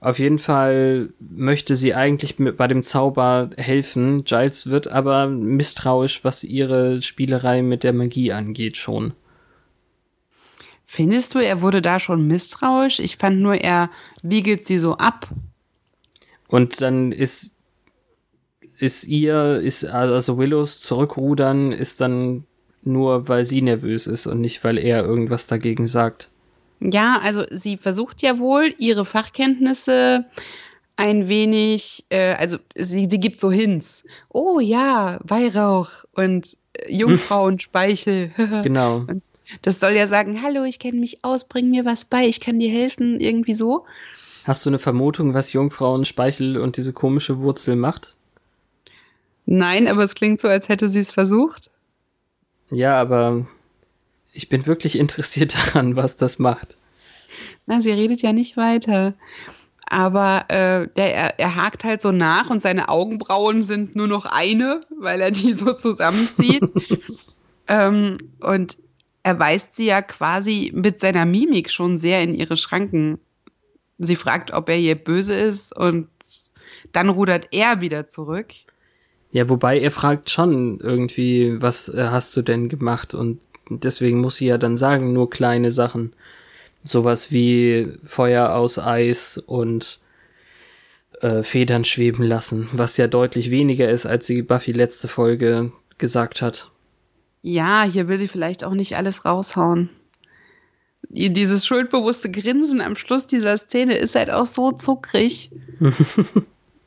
[0.01, 4.23] Auf jeden Fall möchte sie eigentlich bei dem Zauber helfen.
[4.23, 9.13] Giles wird aber misstrauisch, was ihre Spielerei mit der Magie angeht schon.
[10.87, 13.01] Findest du, er wurde da schon misstrauisch?
[13.01, 13.91] Ich fand nur, er
[14.23, 15.29] wiegelt sie so ab.
[16.47, 17.55] Und dann ist
[18.79, 22.45] ist ihr ist also Willows zurückrudern ist dann
[22.85, 26.31] nur weil sie nervös ist und nicht weil er irgendwas dagegen sagt.
[26.81, 30.25] Ja, also sie versucht ja wohl, ihre Fachkenntnisse
[30.97, 34.05] ein wenig, äh, also sie, sie gibt so Hints.
[34.29, 38.33] Oh ja, Weihrauch und äh, Jungfrauenspeichel.
[38.63, 39.07] Genau.
[39.63, 42.59] Das soll ja sagen, hallo, ich kenne mich aus, bring mir was bei, ich kann
[42.59, 43.87] dir helfen, irgendwie so.
[44.45, 48.17] Hast du eine Vermutung, was Jungfrauen Speichel und diese komische Wurzel macht?
[49.47, 51.71] Nein, aber es klingt so, als hätte sie es versucht.
[52.71, 53.47] Ja, aber
[54.33, 56.77] ich bin wirklich interessiert daran, was das macht.
[57.67, 59.15] Na, sie redet ja nicht weiter.
[59.91, 64.27] Aber äh, der, er, er hakt halt so nach und seine Augenbrauen sind nur noch
[64.27, 66.65] eine, weil er die so zusammenzieht.
[67.69, 68.77] ähm, und
[69.23, 73.19] er weist sie ja quasi mit seiner Mimik schon sehr in ihre Schranken.
[73.99, 76.09] Sie fragt, ob er ihr böse ist und
[76.93, 78.49] dann rudert er wieder zurück.
[79.31, 83.15] Ja, wobei er fragt schon irgendwie, was äh, hast du denn gemacht?
[83.15, 86.13] Und deswegen muss sie ja dann sagen, nur kleine Sachen.
[86.85, 90.01] Sowas wie Feuer aus Eis und
[91.21, 96.43] äh, Federn schweben lassen, was ja deutlich weniger ist, als sie Buffy letzte Folge gesagt
[96.43, 96.71] hat.
[97.43, 99.91] Ja, hier will sie vielleicht auch nicht alles raushauen.
[101.11, 105.51] Dieses schuldbewusste Grinsen am Schluss dieser Szene ist halt auch so zuckrig.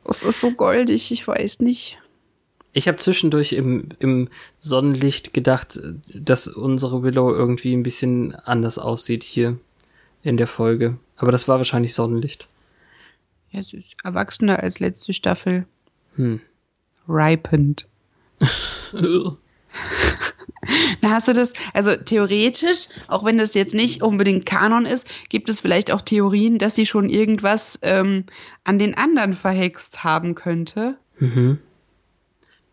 [0.03, 1.99] Es ist so goldig, ich weiß nicht.
[2.73, 4.29] Ich habe zwischendurch im, im
[4.60, 5.79] Sonnenlicht gedacht,
[6.13, 9.57] dass unsere Willow irgendwie ein bisschen anders aussieht hier
[10.23, 10.97] in der Folge.
[11.17, 12.47] Aber das war wahrscheinlich Sonnenlicht.
[13.51, 15.65] Ja, sie ist erwachsener als letzte Staffel.
[16.15, 16.39] Hm.
[17.07, 17.88] Ripened.
[21.01, 25.49] Na, hast du das, also theoretisch, auch wenn das jetzt nicht unbedingt Kanon ist, gibt
[25.49, 28.25] es vielleicht auch Theorien, dass sie schon irgendwas ähm,
[28.63, 30.97] an den anderen verhext haben könnte.
[31.19, 31.57] Mhm.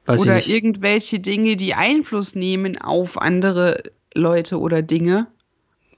[0.08, 3.82] Weiß oder irgendwelche Dinge, die Einfluss nehmen auf andere
[4.14, 5.26] Leute oder Dinge.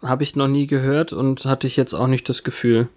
[0.02, 2.88] Habe ich noch nie gehört und hatte ich jetzt auch nicht das Gefühl.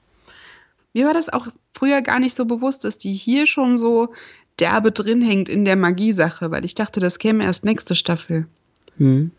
[0.93, 4.09] Mir war das auch früher gar nicht so bewusst, dass die hier schon so
[4.59, 8.47] derbe drin hängt in der Magiesache, weil ich dachte, das käme erst nächste Staffel.
[8.97, 9.29] Hm.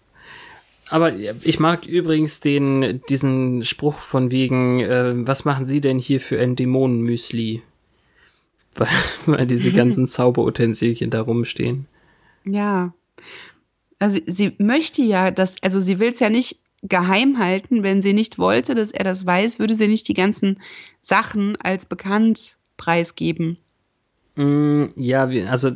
[0.90, 6.20] Aber ich mag übrigens den, diesen Spruch von wegen, äh, was machen Sie denn hier
[6.20, 7.62] für ein Dämonenmüsli?
[8.74, 8.88] Weil,
[9.26, 11.87] weil diese ganzen Zauberutensilien da rumstehen.
[12.44, 12.92] Ja.
[13.98, 18.12] Also sie möchte ja, dass, also sie will es ja nicht geheim halten, wenn sie
[18.12, 20.60] nicht wollte, dass er das weiß, würde sie nicht die ganzen
[21.00, 23.56] Sachen als bekannt preisgeben.
[24.37, 25.70] Mm, ja, wir, also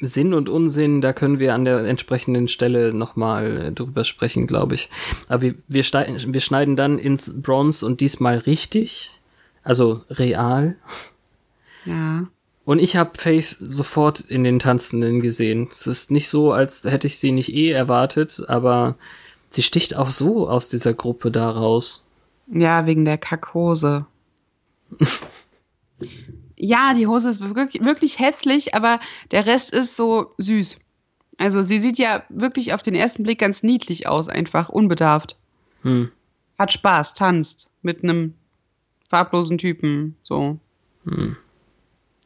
[0.00, 4.90] Sinn und Unsinn, da können wir an der entsprechenden Stelle nochmal drüber sprechen, glaube ich.
[5.28, 9.20] Aber wir, wir, wir schneiden dann ins Bronze und diesmal richtig,
[9.62, 10.76] also real.
[11.84, 12.26] Ja.
[12.64, 15.68] Und ich habe Faith sofort in den Tanzenden gesehen.
[15.70, 18.96] Es ist nicht so, als hätte ich sie nicht eh erwartet, aber
[19.50, 22.04] sie sticht auch so aus dieser Gruppe da raus.
[22.46, 24.06] Ja, wegen der Kackhose.
[26.56, 28.98] ja, die Hose ist wirklich, wirklich hässlich, aber
[29.30, 30.78] der Rest ist so süß.
[31.36, 35.36] Also sie sieht ja wirklich auf den ersten Blick ganz niedlich aus, einfach unbedarft.
[35.82, 36.10] Hm.
[36.58, 38.34] Hat Spaß, tanzt mit einem
[39.10, 40.58] farblosen Typen, so.
[41.04, 41.36] Hm.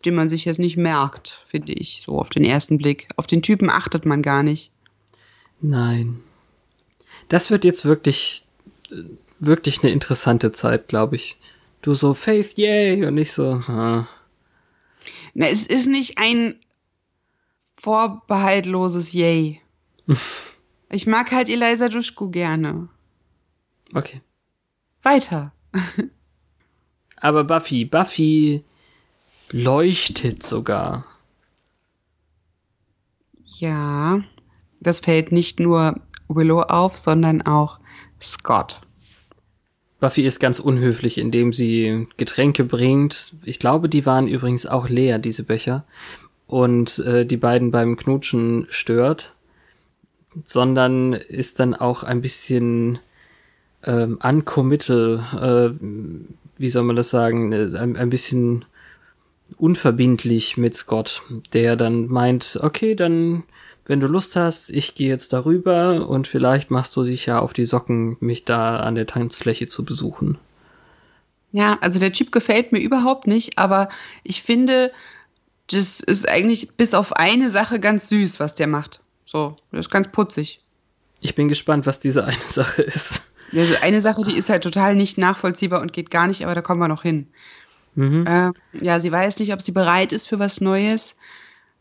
[0.05, 3.09] Den man sich jetzt nicht merkt, finde ich, so auf den ersten Blick.
[3.17, 4.71] Auf den Typen achtet man gar nicht.
[5.61, 6.21] Nein.
[7.29, 8.45] Das wird jetzt wirklich,
[9.39, 11.37] wirklich eine interessante Zeit, glaube ich.
[11.83, 14.09] Du so, Faith, yay, und ich so, ah.
[15.35, 16.59] Na, es ist nicht ein
[17.77, 19.61] vorbehaltloses Yay.
[20.91, 22.89] ich mag halt Eliza Duschku gerne.
[23.95, 24.21] Okay.
[25.03, 25.53] Weiter.
[27.17, 28.65] Aber Buffy, Buffy
[29.51, 31.05] leuchtet sogar.
[33.45, 34.23] Ja,
[34.81, 37.79] das fällt nicht nur Willow auf, sondern auch
[38.21, 38.81] Scott.
[40.01, 43.35] Buffy ist ganz unhöflich, indem sie Getränke bringt.
[43.45, 45.85] Ich glaube, die waren übrigens auch leer, diese Becher.
[46.47, 49.35] Und äh, die beiden beim Knutschen stört.
[50.45, 53.01] Sondern ist dann auch ein bisschen
[53.85, 55.85] ähm, uncommittal, äh,
[56.59, 58.65] wie soll man das sagen, ein, ein bisschen
[59.57, 63.45] unverbindlich mit Scott, der dann meint, okay, dann,
[63.87, 67.53] wenn du Lust hast, ich gehe jetzt darüber und vielleicht machst du dich ja auf
[67.53, 70.39] die Socken, mich da an der Tanzfläche zu besuchen.
[71.53, 73.89] Ja, also der Typ gefällt mir überhaupt nicht, aber
[74.23, 74.93] ich finde,
[75.71, 79.01] das ist eigentlich bis auf eine Sache ganz süß, was der macht.
[79.25, 80.61] So, das ist ganz putzig.
[81.21, 83.23] Ich bin gespannt, was diese eine Sache ist.
[83.55, 86.61] Also eine Sache, die ist halt total nicht nachvollziehbar und geht gar nicht, aber da
[86.61, 87.29] kommen wir noch hin.
[87.99, 88.27] Mhm.
[88.29, 91.19] Äh, ja, sie weiß nicht, ob sie bereit ist für was Neues.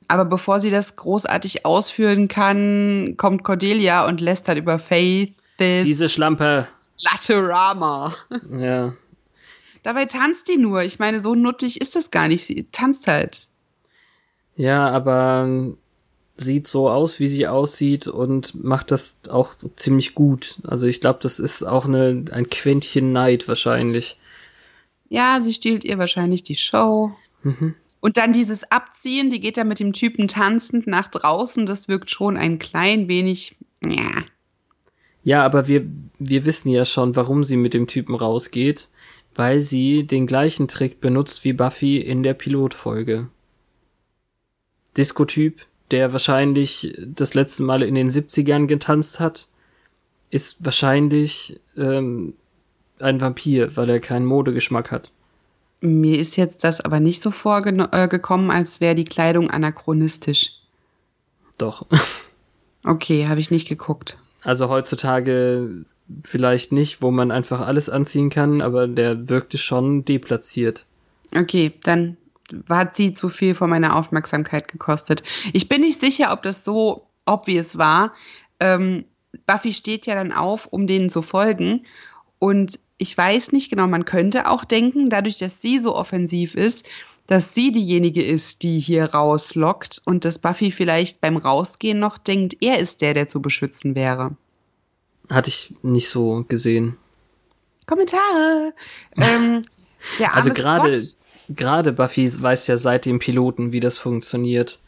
[0.07, 5.35] Aber bevor sie das großartig ausführen kann, kommt Cordelia und lästert über Faith.
[5.59, 6.67] Diese Schlampe.
[7.03, 8.15] Laterama.
[8.59, 8.93] Ja.
[9.83, 10.81] Dabei tanzt die nur.
[10.81, 12.45] Ich meine, so nuttig ist das gar nicht.
[12.45, 13.47] Sie tanzt halt.
[14.55, 15.47] Ja, aber
[16.35, 20.57] sieht so aus, wie sie aussieht und macht das auch ziemlich gut.
[20.63, 24.17] Also ich glaube, das ist auch eine, ein Quäntchen Neid wahrscheinlich.
[25.09, 27.11] Ja, sie stiehlt ihr wahrscheinlich die Show.
[27.43, 27.75] Mhm.
[27.99, 32.11] Und dann dieses Abziehen, die geht dann mit dem Typen tanzend nach draußen, das wirkt
[32.11, 33.55] schon ein klein wenig.
[33.85, 34.11] Ja.
[35.23, 35.85] Ja, aber wir,
[36.19, 38.87] wir wissen ja schon, warum sie mit dem Typen rausgeht,
[39.35, 43.27] weil sie den gleichen Trick benutzt wie Buffy in der Pilotfolge.
[44.95, 49.47] Diskotyp, der wahrscheinlich das letzte Mal in den 70ern getanzt hat,
[50.29, 52.33] ist wahrscheinlich ähm,
[52.99, 55.11] ein Vampir, weil er keinen Modegeschmack hat.
[55.81, 60.53] Mir ist jetzt das aber nicht so vorgekommen, als wäre die Kleidung anachronistisch.
[61.57, 61.85] Doch.
[62.83, 64.17] Okay, habe ich nicht geguckt.
[64.43, 65.85] Also heutzutage
[66.23, 70.85] vielleicht nicht, wo man einfach alles anziehen kann, aber der wirkte schon deplatziert.
[71.35, 72.17] Okay, dann
[72.69, 75.23] hat sie zu viel von meiner Aufmerksamkeit gekostet.
[75.53, 78.13] Ich bin nicht sicher, ob das so obvious war.
[78.59, 79.05] Ähm,
[79.45, 81.85] Buffy steht ja dann auf, um denen zu folgen.
[82.39, 86.87] Und ich weiß nicht genau, man könnte auch denken, dadurch, dass sie so offensiv ist,
[87.27, 92.57] dass sie diejenige ist, die hier rauslockt und dass Buffy vielleicht beim Rausgehen noch denkt,
[92.61, 94.35] er ist der, der zu beschützen wäre.
[95.29, 96.97] Hatte ich nicht so gesehen.
[97.85, 98.73] Kommentare.
[99.17, 99.65] ähm,
[100.31, 101.01] Also gerade
[101.49, 104.79] gerade Buffy weiß ja seit dem Piloten, wie das funktioniert.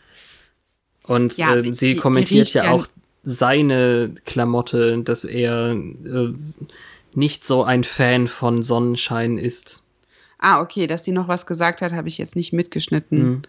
[1.04, 2.88] Und Ja, äh, sie die kommentiert ja- auch
[3.24, 6.34] seine Klamotte, dass er äh,
[7.16, 9.84] nicht so ein Fan von Sonnenschein ist.
[10.38, 13.20] Ah, okay, dass sie noch was gesagt hat, habe ich jetzt nicht mitgeschnitten.
[13.20, 13.42] Hm.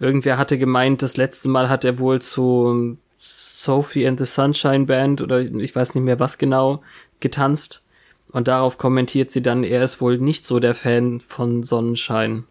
[0.00, 5.22] Irgendwer hatte gemeint, das letzte Mal hat er wohl zu Sophie and the Sunshine Band
[5.22, 6.82] oder ich weiß nicht mehr was genau
[7.20, 7.84] getanzt.
[8.32, 12.44] Und darauf kommentiert sie dann, er ist wohl nicht so der Fan von Sonnenschein.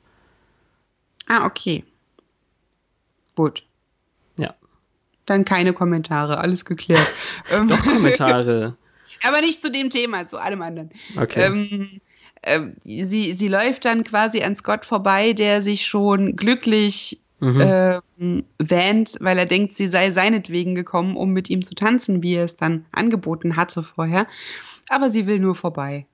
[1.27, 1.83] Ah, okay.
[3.35, 3.63] Gut.
[4.37, 4.53] Ja.
[5.25, 7.07] Dann keine Kommentare, alles geklärt.
[7.51, 8.77] Ähm, Doch Kommentare.
[9.23, 10.91] Aber nicht zu dem Thema, zu allem anderen.
[11.17, 11.45] Okay.
[11.45, 12.01] Ähm,
[12.43, 18.01] ähm, sie, sie läuft dann quasi an Scott vorbei, der sich schon glücklich Mhm.
[18.19, 22.35] ähm, wähnt, weil er denkt, sie sei seinetwegen gekommen, um mit ihm zu tanzen, wie
[22.35, 24.27] er es dann angeboten hatte vorher.
[24.89, 26.05] Aber sie will nur vorbei.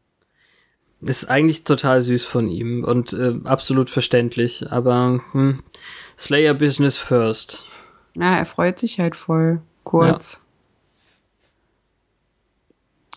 [1.02, 5.64] Ist eigentlich total süß von ihm und äh, absolut verständlich, aber hm,
[6.18, 7.66] Slayer Business first.
[8.16, 10.40] Ja, er freut sich halt voll kurz.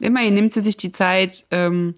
[0.00, 1.94] Immerhin nimmt sie sich die Zeit, ähm,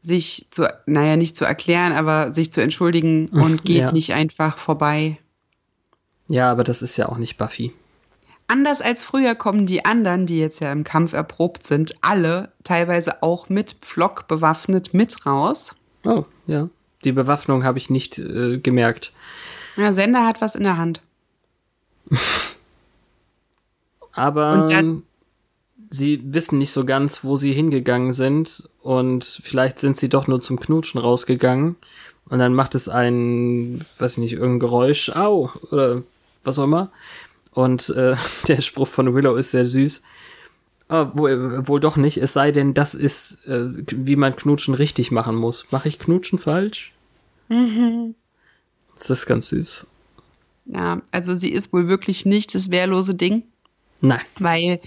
[0.00, 3.92] sich zu, naja, nicht zu erklären, aber sich zu entschuldigen und geht Ja.
[3.92, 5.18] nicht einfach vorbei.
[6.28, 7.72] Ja, aber das ist ja auch nicht Buffy.
[8.48, 13.22] Anders als früher kommen die anderen, die jetzt ja im Kampf erprobt sind, alle teilweise
[13.22, 15.74] auch mit Pflock bewaffnet mit raus.
[16.04, 16.68] Oh, ja.
[17.04, 19.12] Die Bewaffnung habe ich nicht äh, gemerkt.
[19.76, 21.00] Ja, Sender hat was in der Hand.
[24.12, 25.02] Aber Und dann-
[25.92, 30.40] sie wissen nicht so ganz, wo sie hingegangen sind und vielleicht sind sie doch nur
[30.40, 31.76] zum Knutschen rausgegangen
[32.28, 36.02] und dann macht es ein, weiß ich nicht, irgendein Geräusch, au, oder
[36.44, 36.90] was auch immer.
[37.52, 38.16] Und äh,
[38.48, 40.02] der Spruch von Willow ist sehr süß.
[40.88, 45.10] Ah, wohl, wohl doch nicht, es sei denn, das ist, äh, wie man Knutschen richtig
[45.10, 45.66] machen muss.
[45.70, 46.92] Mache ich Knutschen falsch?
[48.94, 49.86] Das ist ganz süß.
[50.66, 53.42] Ja, also sie ist wohl wirklich nicht das wehrlose Ding.
[54.02, 54.20] Nein.
[54.38, 54.80] weil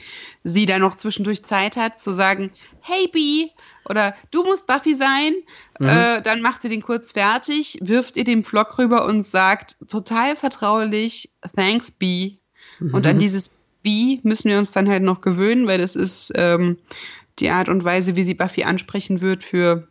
[0.43, 2.51] sie da noch zwischendurch Zeit hat zu sagen,
[2.81, 3.49] hey Bee,
[3.89, 5.33] oder du musst Buffy sein.
[5.79, 10.35] Äh, dann macht sie den kurz fertig, wirft ihr den Flock rüber und sagt total
[10.35, 12.39] vertraulich, thanks Bee.
[12.79, 16.77] Und an dieses Bee müssen wir uns dann halt noch gewöhnen, weil das ist ähm,
[17.39, 19.87] die Art und Weise, wie sie Buffy ansprechen wird für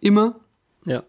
[0.00, 0.40] immer.
[0.86, 1.04] Ja.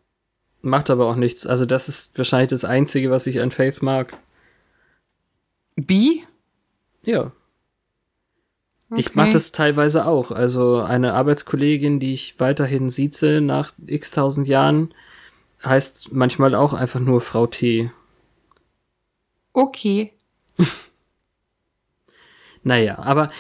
[0.62, 1.46] Macht aber auch nichts.
[1.46, 4.18] Also das ist wahrscheinlich das Einzige, was ich an Faith mag.
[5.76, 6.24] Bee?
[7.08, 7.32] Ja.
[8.98, 9.15] Ich Okay.
[9.15, 10.32] mache das teilweise auch.
[10.32, 14.93] Also eine Arbeitskollegin, die ich weiterhin sieze nach x tausend Jahren,
[15.63, 17.91] heißt manchmal auch einfach nur Frau T.
[19.54, 20.12] Okay.
[22.63, 23.32] Naja, aber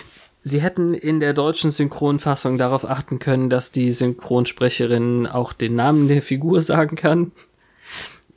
[0.41, 6.07] sie hätten in der deutschen Synchronfassung darauf achten können, dass die Synchronsprecherin auch den Namen
[6.07, 7.33] der Figur sagen kann.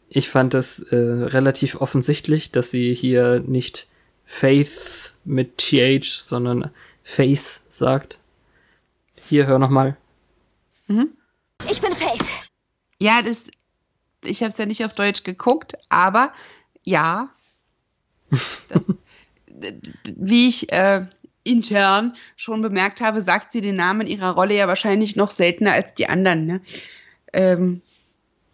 [0.09, 3.87] Ich fand das äh, relativ offensichtlich, dass sie hier nicht
[4.33, 6.71] Faith mit TH, sondern
[7.03, 8.21] Face sagt.
[9.25, 9.97] Hier, hör noch mal.
[11.69, 12.31] Ich bin Faith.
[13.01, 13.47] Ja, das,
[14.23, 16.33] ich habe es ja nicht auf Deutsch geguckt, aber
[16.85, 17.31] ja,
[18.69, 18.95] das,
[20.05, 21.07] wie ich äh,
[21.43, 25.93] intern schon bemerkt habe, sagt sie den Namen ihrer Rolle ja wahrscheinlich noch seltener als
[25.95, 26.47] die anderen.
[26.47, 26.61] Ne?
[27.33, 27.83] Ähm,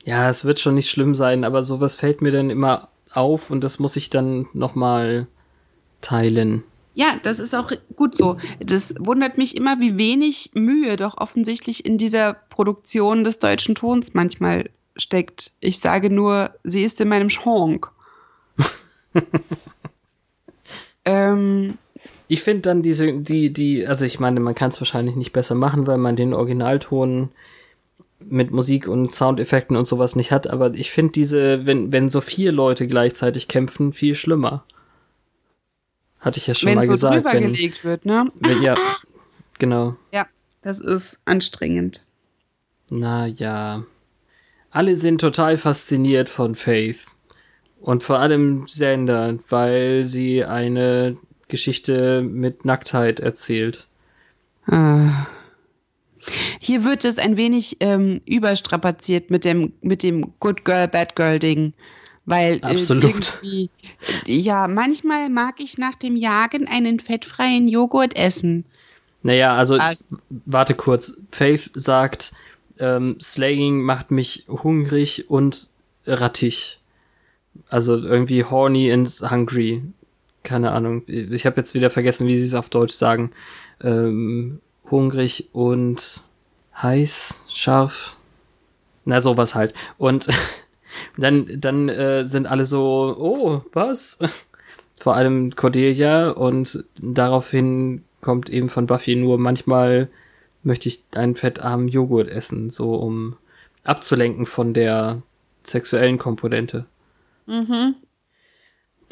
[0.04, 3.62] Ja, es wird schon nicht schlimm sein, aber sowas fällt mir dann immer auf und
[3.62, 5.28] das muss ich dann noch mal
[6.00, 6.62] teilen.
[6.94, 8.38] ja, das ist auch gut so.
[8.58, 14.14] Das wundert mich immer, wie wenig Mühe doch offensichtlich in dieser Produktion des deutschen Tons
[14.14, 15.52] manchmal steckt.
[15.60, 17.90] Ich sage nur, sie ist in meinem Schrank.
[21.04, 21.76] ähm,
[22.28, 25.54] Ich finde dann diese, die, die, also ich meine, man kann es wahrscheinlich nicht besser
[25.54, 27.28] machen, weil man den Originalton
[28.20, 32.20] mit Musik und Soundeffekten und sowas nicht hat, aber ich finde diese, wenn, wenn so
[32.22, 34.64] vier Leute gleichzeitig kämpfen, viel schlimmer.
[36.26, 37.14] Hatte ich ja schon Wenn mal so gesagt.
[37.14, 38.32] drüber Wenn, gelegt wird, ne?
[38.40, 38.74] wenn, ja,
[39.60, 39.94] genau.
[40.12, 40.26] Ja,
[40.60, 42.02] das ist anstrengend.
[42.90, 43.84] Na ja.
[44.72, 47.06] Alle sind total fasziniert von Faith.
[47.78, 51.16] Und vor allem Sander, weil sie eine
[51.46, 53.86] Geschichte mit Nacktheit erzählt.
[54.66, 55.28] Ah.
[56.60, 61.38] Hier wird es ein wenig ähm, überstrapaziert mit dem, mit dem Good Girl, Bad Girl
[61.38, 61.72] Ding.
[62.26, 63.04] Weil äh, Absolut.
[63.04, 63.70] irgendwie,
[64.26, 68.64] ja, manchmal mag ich nach dem Jagen einen fettfreien Joghurt essen.
[69.22, 70.08] Naja, also Was?
[70.44, 71.16] warte kurz.
[71.30, 72.32] Faith sagt,
[72.78, 75.70] ähm, Slaying macht mich hungrig und
[76.06, 76.80] rattig.
[77.68, 79.82] Also irgendwie horny and hungry.
[80.42, 81.02] Keine Ahnung.
[81.06, 83.32] Ich habe jetzt wieder vergessen, wie sie es auf Deutsch sagen.
[83.82, 84.60] Ähm,
[84.90, 86.22] hungrig und
[86.80, 88.16] heiß, scharf.
[89.04, 89.74] Na, sowas halt.
[89.98, 90.28] Und
[91.16, 94.18] dann, dann äh, sind alle so, oh, was?
[94.98, 100.08] Vor allem Cordelia und daraufhin kommt eben von Buffy nur manchmal
[100.62, 103.36] möchte ich einen fettarmen Joghurt essen, so um
[103.84, 105.22] abzulenken von der
[105.64, 106.86] sexuellen Komponente.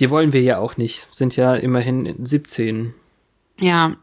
[0.00, 2.94] Die wollen wir ja auch nicht, sind ja immerhin 17.
[3.60, 3.96] Ja.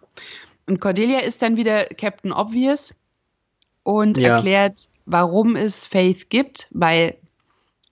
[0.68, 2.94] Und Cordelia ist dann wieder Captain Obvious
[3.84, 4.36] und Ja.
[4.36, 7.18] erklärt, warum es Faith gibt, weil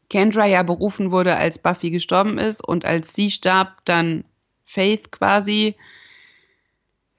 [0.10, 4.24] Kendra ja berufen wurde, als Buffy gestorben ist und als sie starb, dann
[4.66, 5.76] Faith quasi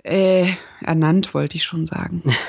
[0.02, 0.46] äh,
[0.80, 2.22] ernannt, wollte ich schon sagen.
[2.26, 2.32] Ja,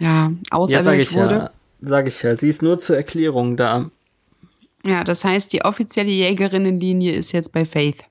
[0.00, 1.34] Ja, auserwählt sage ich wurde.
[1.34, 1.50] ja.
[1.80, 2.36] Sag ich ja.
[2.36, 3.90] Sie ist nur zur Erklärung da.
[4.84, 8.04] Ja, das heißt, die offizielle Jägerinnenlinie ist jetzt bei Faith.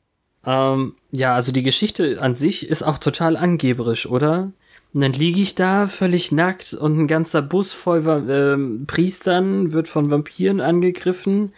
[0.46, 4.52] Ähm, ja, also die Geschichte an sich ist auch total angeberisch, oder?
[4.94, 9.88] Und dann liege ich da völlig nackt und ein ganzer Bus voll ähm, Priestern wird
[9.88, 11.54] von Vampiren angegriffen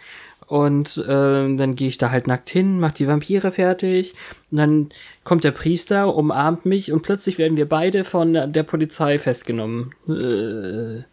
[0.46, 4.14] und ähm, dann gehe ich da halt nackt hin, mach die Vampire fertig
[4.50, 4.88] und dann
[5.24, 9.94] kommt der Priester, umarmt mich und plötzlich werden wir beide von der Polizei festgenommen.
[10.08, 11.04] Äh,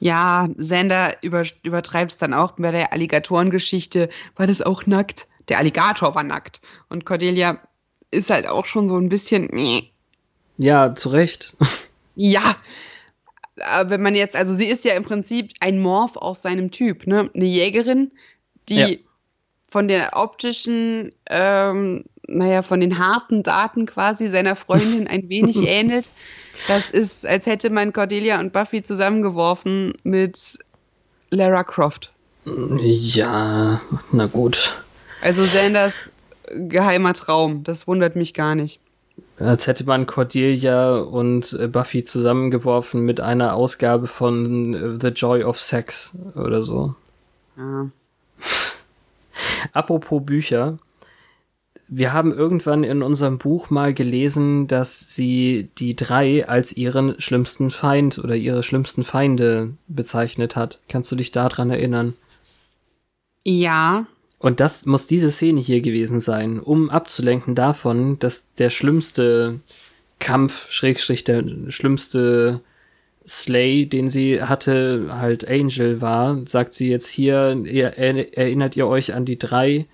[0.00, 5.26] Ja, Sander über, übertreibt es dann auch bei der Alligatorengeschichte, war das auch nackt.
[5.48, 6.60] Der Alligator war nackt.
[6.88, 7.60] Und Cordelia
[8.10, 9.90] ist halt auch schon so ein bisschen, meh.
[10.58, 11.56] Ja, zu Recht.
[12.16, 12.56] ja.
[13.72, 17.06] Aber wenn man jetzt, also sie ist ja im Prinzip ein Morph aus seinem Typ,
[17.06, 17.30] ne?
[17.34, 18.10] Eine Jägerin,
[18.68, 18.88] die Ja.
[19.70, 26.08] von der optischen, ähm, naja, von den harten Daten quasi seiner Freundin ein wenig ähnelt.
[26.68, 30.58] Das ist, als hätte man Cordelia und Buffy zusammengeworfen mit
[31.30, 32.12] Lara Croft.
[32.80, 33.80] ja,
[34.12, 34.82] na gut.
[35.22, 36.10] Also Sanders
[36.52, 37.62] geheimer Traum.
[37.64, 38.80] Das wundert mich gar nicht.
[39.38, 45.42] Als hätte man Cordelia und äh, Buffy zusammengeworfen mit einer Ausgabe von äh, The Joy
[45.42, 46.94] of Sex oder so.
[47.56, 47.90] Ja.
[49.72, 50.78] Apropos Bücher.
[51.88, 57.70] Wir haben irgendwann in unserem Buch mal gelesen, dass sie die drei als ihren schlimmsten
[57.70, 60.80] Feind oder ihre schlimmsten Feinde bezeichnet hat.
[60.88, 62.14] Kannst du dich daran erinnern?
[63.44, 64.06] Ja,
[64.44, 69.60] Und das muss diese Szene hier gewesen sein, um abzulenken davon, dass der schlimmste
[70.18, 72.60] Kampf, Schrägstrich, der schlimmste
[73.26, 78.86] Slay, den sie hatte, halt Angel war, sagt sie jetzt hier, ihr, er, erinnert ihr
[78.86, 79.86] euch an die drei,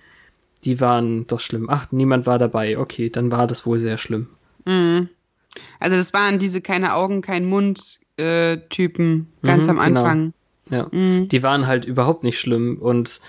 [0.65, 1.69] die waren doch schlimm.
[1.69, 2.77] Ach, niemand war dabei.
[2.77, 4.27] Okay, dann war das wohl sehr schlimm.
[4.65, 9.99] also das waren diese keine Augen, kein Mund äh, Typen ganz Mhm, am genau.
[10.01, 10.33] Anfang.
[10.69, 13.19] Ja, die waren halt überhaupt nicht schlimm und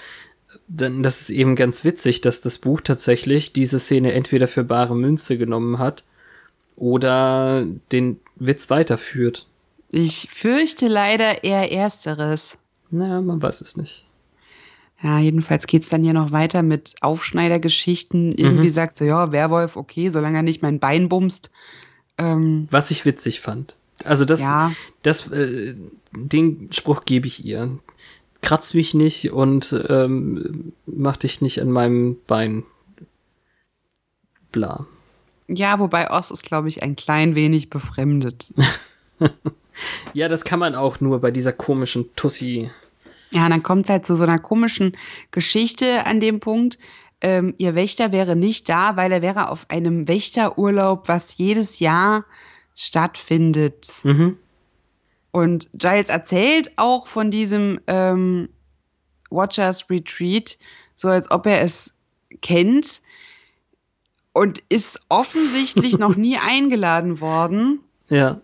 [0.68, 4.94] dann, das ist eben ganz witzig, dass das Buch tatsächlich diese Szene entweder für bare
[4.96, 6.04] Münze genommen hat
[6.76, 9.46] oder den Witz weiterführt.
[9.90, 12.56] Ich fürchte leider eher ersteres.
[12.90, 14.04] Na, man weiß es nicht.
[15.02, 18.34] Ja, jedenfalls geht's dann hier noch weiter mit Aufschneidergeschichten.
[18.36, 21.50] Irgendwie sagt so, ja, Werwolf, okay, solange er nicht mein Bein bumst.
[22.18, 23.76] Ähm, Was ich witzig fand.
[24.04, 24.72] Also das, Ja.
[25.02, 25.74] das, äh,
[26.12, 27.78] den Spruch gebe ich ihr.
[28.42, 32.64] Kratz mich nicht und ähm, mach dich nicht an meinem Bein.
[34.50, 34.86] Bla.
[35.48, 38.52] ja, wobei Oz ist, glaube ich, ein klein wenig befremdet.
[40.12, 42.70] Ja, das kann man auch nur bei dieser komischen Tussi.
[43.30, 44.96] Ja, dann kommt halt zu so einer komischen
[45.30, 46.78] Geschichte an dem Punkt.
[47.20, 52.24] Ähm, ihr Wächter wäre nicht da, weil er wäre auf einem Wächterurlaub, was jedes Jahr
[52.74, 53.92] stattfindet.
[54.02, 54.36] Mhm.
[55.32, 58.48] Und Giles erzählt auch von diesem ähm,
[59.30, 60.58] Watchers Retreat,
[60.94, 61.94] so als ob er es
[62.42, 63.00] kennt
[64.32, 67.80] und ist offensichtlich noch nie eingeladen worden.
[68.08, 68.40] Ja.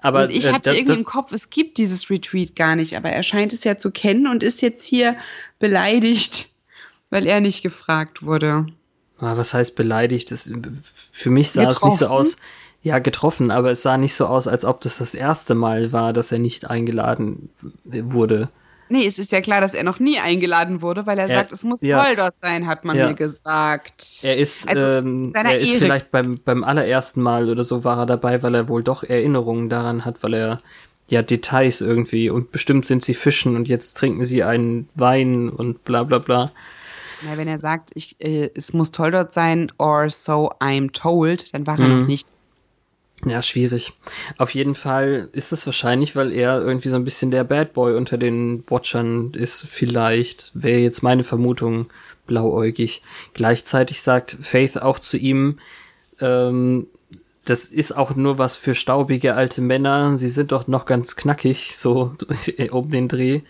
[0.00, 2.96] Aber und ich äh, hatte das- irgendwie im Kopf, es gibt dieses Retweet gar nicht,
[2.96, 5.16] aber er scheint es ja zu kennen und ist jetzt hier
[5.58, 6.48] beleidigt,
[7.10, 8.66] weil er nicht gefragt wurde.
[9.20, 10.30] Ah, was heißt beleidigt?
[10.30, 10.50] Das,
[11.10, 12.12] für mich sah es nicht so Getroffen?
[12.12, 12.36] aus.
[12.88, 16.12] Ja, getroffen, aber es sah nicht so aus, als ob das das erste Mal war,
[16.14, 17.50] dass er nicht eingeladen
[17.84, 18.48] wurde.
[18.90, 21.52] Nee, es ist ja klar, dass er noch nie eingeladen wurde, weil er Er- sagt,
[21.52, 22.02] es muss ja.
[22.02, 23.08] toll dort sein, hat man Ja.
[23.08, 24.20] mir gesagt.
[24.22, 27.98] Er ist, Also, ähm, er ist Ehre- vielleicht beim, beim allerersten Mal oder so war
[27.98, 30.60] er dabei, weil er wohl doch Erinnerungen daran hat, weil er
[31.10, 35.84] ja Details irgendwie und bestimmt sind sie fischen und jetzt trinken sie einen Wein und
[35.84, 36.50] bla bla bla.
[37.22, 41.52] Na, wenn er sagt, ich, äh, es muss toll dort sein, or so I'm told,
[41.52, 42.00] dann war er Mhm.
[42.00, 42.28] noch nicht.
[43.24, 43.92] Ja, schwierig.
[44.36, 47.96] Auf jeden Fall ist es wahrscheinlich, weil er irgendwie so ein bisschen der Bad Boy
[47.96, 49.64] unter den Watchern ist.
[49.66, 51.86] Vielleicht wäre jetzt meine Vermutung
[52.26, 53.02] blauäugig.
[53.34, 55.58] Gleichzeitig sagt Faith auch zu ihm,
[56.20, 56.86] ähm,
[57.44, 60.16] das ist auch nur was für staubige alte Männer.
[60.16, 62.14] Sie sind doch noch ganz knackig, so
[62.70, 63.40] um den Dreh.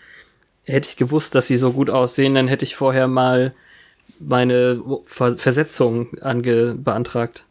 [0.63, 3.53] Hätte ich gewusst, dass sie so gut aussehen, dann hätte ich vorher mal
[4.19, 7.45] meine Ver Versetzung ange beantragt.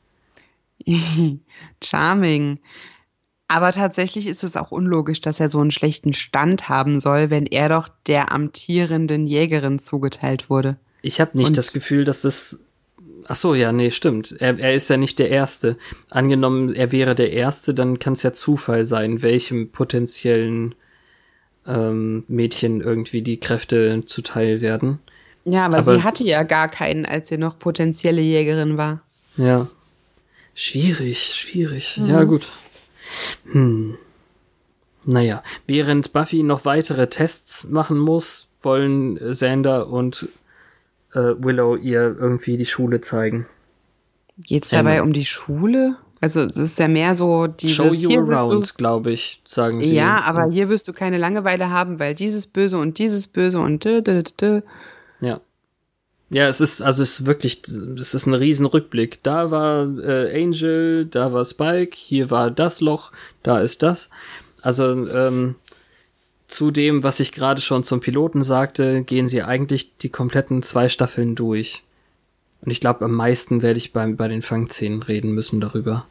[1.82, 2.58] Charming.
[3.48, 7.46] Aber tatsächlich ist es auch unlogisch, dass er so einen schlechten Stand haben soll, wenn
[7.46, 10.76] er doch der amtierenden Jägerin zugeteilt wurde.
[11.00, 12.58] Ich habe nicht Und- das Gefühl, dass das.
[13.30, 14.34] Ach so, ja, nee, stimmt.
[14.38, 15.76] Er, er ist ja nicht der Erste.
[16.10, 20.74] Angenommen, er wäre der Erste, dann kann es ja Zufall sein, welchem potenziellen
[21.66, 24.98] ähm, Mädchen irgendwie die Kräfte zuteil werden.
[25.44, 29.02] Ja, aber, Aber- sie hatte ja gar keinen, als sie noch potenzielle Jägerin war.
[29.36, 29.68] Ja.
[30.60, 32.00] Schwierig, schwierig.
[32.04, 32.48] Ja, gut.
[33.52, 33.96] Hm.
[35.04, 40.28] Naja, während Buffy noch weitere Tests machen muss, wollen Xander und
[41.12, 43.46] äh, Willow ihr irgendwie die Schule zeigen.
[44.36, 45.96] Geht es dabei Ähm, um die Schule?
[46.20, 49.94] Also es ist ja mehr so dieses Show you around, glaube ich, sagen sie.
[49.94, 53.84] Ja, aber hier wirst du keine Langeweile haben, weil dieses Böse und dieses Böse und
[53.84, 54.60] dö, dö, dö, dö.
[55.20, 55.40] Ja.
[56.30, 57.62] Ja, es ist, also es ist wirklich,
[57.98, 59.22] es ist ein riesen Rückblick.
[59.22, 63.12] Da war äh, Angel, da war Spike, hier war das Loch,
[63.42, 64.10] da ist das.
[64.60, 65.54] Also, ähm,
[66.48, 70.88] zu dem, was ich gerade schon zum Piloten sagte, gehen sie eigentlich die kompletten zwei
[70.88, 71.84] Staffeln durch.
[72.62, 76.06] Und ich glaube, am meisten werde ich beim, bei den Fangszenen reden müssen darüber.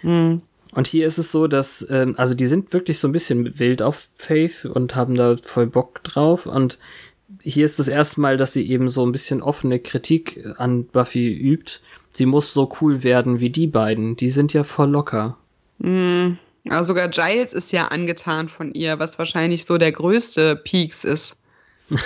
[0.00, 0.40] Hm.
[0.72, 3.82] Und hier ist es so, dass, ähm, also die sind wirklich so ein bisschen wild
[3.82, 6.46] auf Faith und haben da voll Bock drauf.
[6.46, 6.78] Und
[7.44, 11.32] hier ist das erste Mal, dass sie eben so ein bisschen offene Kritik an Buffy
[11.32, 11.80] übt.
[12.10, 14.16] Sie muss so cool werden wie die beiden.
[14.16, 15.36] Die sind ja voll locker.
[15.80, 16.38] Hm.
[16.68, 21.36] Aber sogar Giles ist ja angetan von ihr, was wahrscheinlich so der größte Peaks ist.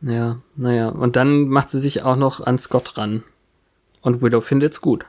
[0.00, 0.90] Ja, naja.
[0.90, 3.24] Und dann macht sie sich auch noch an Scott ran.
[4.00, 5.04] Und Willow findet's gut.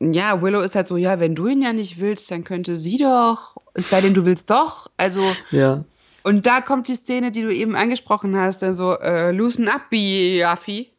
[0.00, 2.98] Ja, Willow ist halt so, ja, wenn du ihn ja nicht willst, dann könnte sie
[2.98, 3.56] doch.
[3.74, 4.90] Es sei denn, du willst doch.
[4.96, 5.84] Also, Ja.
[6.22, 9.90] Und da kommt die Szene, die du eben angesprochen hast, dann so, äh, loosen up,
[9.90, 10.90] Biaffi.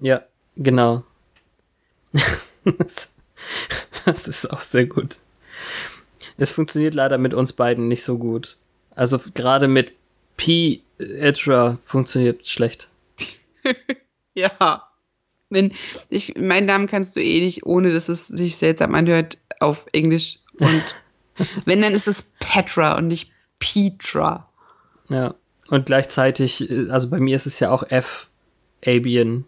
[0.00, 0.22] Ja,
[0.56, 1.04] genau.
[2.64, 5.18] das, ist auch sehr gut.
[6.36, 8.56] Es funktioniert leider mit uns beiden nicht so gut.
[8.94, 9.92] Also gerade mit
[10.36, 10.80] P.
[10.98, 12.88] Edra funktioniert schlecht.
[14.36, 14.88] Ja.
[15.48, 15.72] Wenn,
[16.08, 20.38] ich, meinen Namen kannst du eh nicht, ohne dass es sich seltsam anhört, auf Englisch.
[20.58, 20.82] Und
[21.64, 23.30] wenn, dann ist es Petra und nicht
[23.64, 24.48] Petra.
[25.08, 25.34] Ja.
[25.68, 28.30] Und gleichzeitig, äh, also bei mir ist es ja auch F.
[28.84, 29.44] Abian.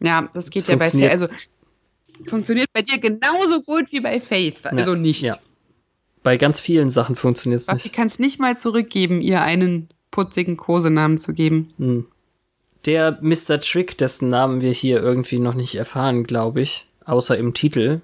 [0.00, 1.10] Ja, das geht Es ja bei Faith.
[1.10, 1.28] Also,
[2.26, 4.64] funktioniert bei dir genauso gut wie bei Faith.
[4.64, 5.22] Also Ja, nicht.
[5.22, 5.36] Ja.
[6.22, 7.92] Bei ganz vielen Sachen funktioniert es nicht.
[7.92, 11.72] kann es nicht mal zurückgeben, ihr einen putzigen Kosenamen zu geben.
[11.78, 12.06] Hm.
[12.84, 13.60] Der Mr.
[13.60, 18.00] Trick, dessen Namen wir hier irgendwie noch nicht erfahren, glaube ich, außer im Titel,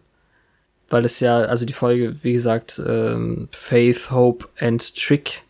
[0.91, 5.43] weil es ja, also die Folge, wie gesagt, ähm, Faith, Hope and Trick,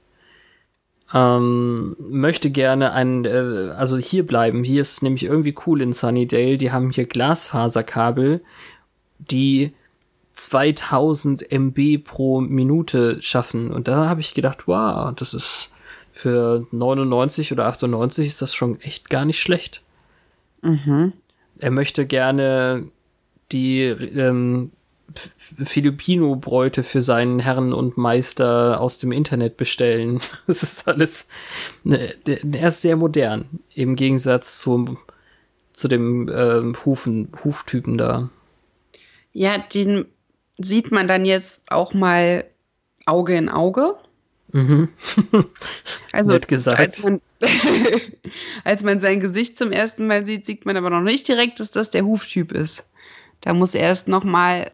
[1.14, 4.64] ähm, möchte gerne ein, äh, also hier bleiben.
[4.64, 6.58] Hier ist es nämlich irgendwie cool in Sunnydale.
[6.58, 8.42] Die haben hier Glasfaserkabel,
[9.18, 9.72] die
[10.34, 13.70] 2000 MB pro Minute schaffen.
[13.70, 15.70] Und da habe ich gedacht, wow, das ist
[16.10, 19.82] für 99 oder 98 ist das schon echt gar nicht schlecht.
[20.62, 21.12] Mhm.
[21.58, 22.88] Er möchte gerne
[23.50, 24.72] die ähm,
[25.14, 30.20] Filipino-Bräute für seinen Herrn und Meister aus dem Internet bestellen.
[30.46, 31.26] Das ist alles.
[31.84, 34.98] Ne, er ist sehr modern im Gegensatz zum
[35.72, 38.30] zu dem ähm, Hufen, Huftypen da.
[39.32, 40.06] Ja, den
[40.58, 42.44] sieht man dann jetzt auch mal
[43.06, 43.94] Auge in Auge.
[44.52, 44.88] Mhm.
[46.10, 46.80] Also, Nett gesagt.
[46.80, 47.20] Als man,
[48.64, 51.70] als man sein Gesicht zum ersten Mal sieht, sieht man aber noch nicht direkt, dass
[51.70, 52.84] das der Huftyp ist.
[53.42, 54.72] Da muss erst noch mal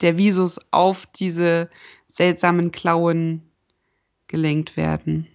[0.00, 1.68] der Visus auf diese
[2.12, 3.42] seltsamen Klauen
[4.26, 5.26] gelenkt werden.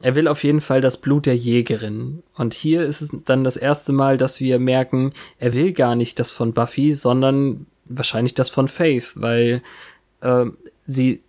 [0.00, 2.22] Er will auf jeden Fall das Blut der Jägerin.
[2.34, 6.18] Und hier ist es dann das erste Mal, dass wir merken, er will gar nicht
[6.20, 9.62] das von Buffy, sondern wahrscheinlich das von Faith, weil
[10.20, 10.46] äh,
[10.86, 11.22] sie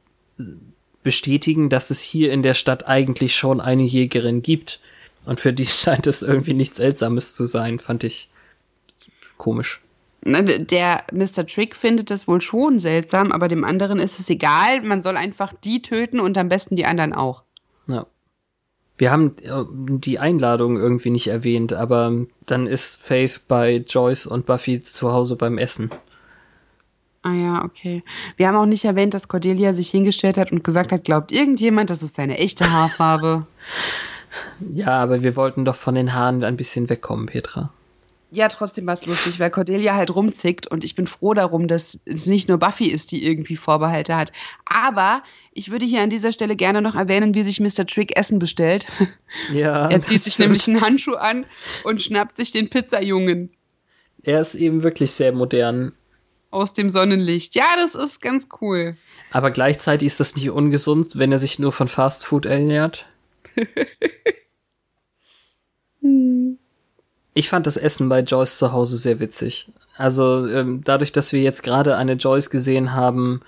[1.02, 4.80] bestätigen, dass es hier in der Stadt eigentlich schon eine Jägerin gibt.
[5.26, 8.30] Und für die scheint es irgendwie nichts Seltsames zu sein, fand ich
[9.38, 9.82] komisch.
[10.26, 11.46] Ne, der Mr.
[11.48, 14.82] Trick findet das wohl schon seltsam, aber dem anderen ist es egal.
[14.82, 17.44] Man soll einfach die töten und am besten die anderen auch.
[17.88, 18.06] Ja.
[18.98, 24.46] Wir haben äh, die Einladung irgendwie nicht erwähnt, aber dann ist Faith bei Joyce und
[24.46, 25.90] Buffy zu Hause beim Essen.
[27.22, 28.04] Ah ja, okay.
[28.36, 31.90] Wir haben auch nicht erwähnt, dass Cordelia sich hingestellt hat und gesagt hat, glaubt irgendjemand,
[31.90, 33.46] das ist seine echte Haarfarbe?
[34.72, 37.72] ja, aber wir wollten doch von den Haaren ein bisschen wegkommen, Petra.
[38.32, 42.00] Ja, trotzdem war es lustig, weil Cordelia halt rumzickt und ich bin froh darum, dass
[42.06, 44.32] es nicht nur Buffy ist, die irgendwie Vorbehalte hat.
[44.66, 47.88] Aber ich würde hier an dieser Stelle gerne noch erwähnen, wie sich Mr.
[47.88, 48.86] Trick Essen bestellt.
[49.54, 49.88] Ja.
[49.90, 50.48] er zieht sich stimmt.
[50.48, 51.46] nämlich einen Handschuh an
[51.84, 53.52] und schnappt sich den Pizzajungen.
[54.24, 55.94] Er ist eben wirklich sehr modern.
[56.50, 57.54] Aus dem Sonnenlicht.
[57.54, 58.98] Ja, das ist ganz cool.
[59.32, 63.06] Aber gleichzeitig ist das nicht ungesund, wenn er sich nur von Fast Food ernährt.
[66.02, 66.58] hm.
[67.40, 69.72] Ich fand das Essen bei Joyce zu Hause sehr witzig.
[69.96, 73.40] Also ähm, dadurch, dass wir jetzt gerade eine Joyce gesehen haben,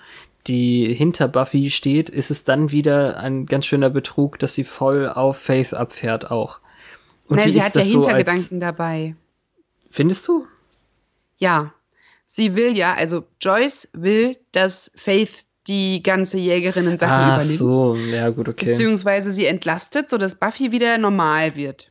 [0.48, 5.10] die hinter Buffy steht, ist es dann wieder ein ganz schöner Betrug, dass sie voll
[5.10, 6.62] auf Faith abfährt auch.
[7.28, 9.18] Und Nein, sie hat ja Hintergedanken so dabei.
[9.89, 10.48] Findest du?
[11.36, 11.74] Ja.
[12.28, 17.58] Sie will ja, also Joyce will, dass Faith die ganze Jägerinnen-Sache ah, übernimmt.
[17.58, 18.68] so, ja gut, okay.
[18.68, 21.91] Beziehungsweise sie entlastet, sodass Buffy wieder normal wird.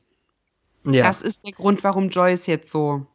[0.84, 1.04] Ja.
[1.04, 3.06] Das ist der Grund, warum Joyce jetzt so.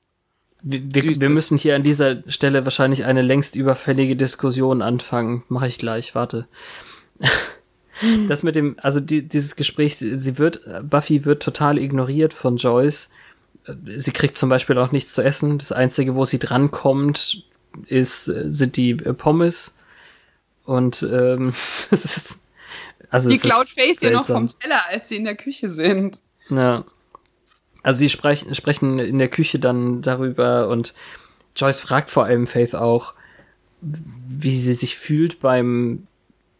[0.62, 5.44] Wir, wir, wir müssen hier an dieser Stelle wahrscheinlich eine längst überfällige Diskussion anfangen.
[5.48, 6.48] Mache ich gleich, warte.
[8.28, 13.10] Das mit dem, also die, dieses Gespräch, sie, wird, Buffy wird total ignoriert von Joyce.
[13.86, 15.58] Sie kriegt zum Beispiel auch nichts zu essen.
[15.58, 17.46] Das Einzige, wo sie drankommt,
[17.86, 19.74] ist, sind die äh, Pommes.
[20.66, 21.54] Und ähm,
[21.90, 22.40] das ist.
[23.10, 26.20] Also die klaut Faith ja noch vom Teller, als sie in der Küche sind.
[26.50, 26.84] Ja.
[27.86, 30.96] Also sie sprechen, sprechen in der Küche dann darüber und
[31.56, 33.14] Joyce fragt vor allem Faith auch,
[33.80, 36.08] wie sie sich fühlt beim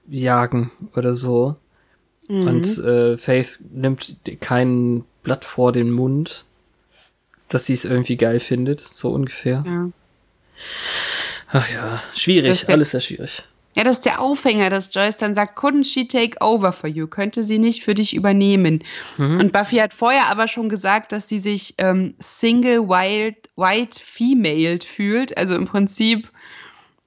[0.08, 1.56] Jagen oder so.
[2.28, 2.48] Mhm.
[2.48, 6.46] Und äh, Faith nimmt kein Blatt vor den Mund,
[7.50, 9.64] dass sie es irgendwie geil findet, so ungefähr.
[9.66, 9.90] Ja.
[11.48, 13.46] Ach ja, schwierig, alles sehr schwierig.
[13.76, 17.08] Ja, das ist der Aufhänger, dass Joyce dann sagt, couldn't she take over for you?
[17.08, 18.84] Könnte sie nicht für dich übernehmen?
[19.18, 19.40] Mhm.
[19.40, 24.80] Und Buffy hat vorher aber schon gesagt, dass sie sich ähm, single wild, white female
[24.80, 25.38] fühlt.
[25.38, 26.32] Also im Prinzip,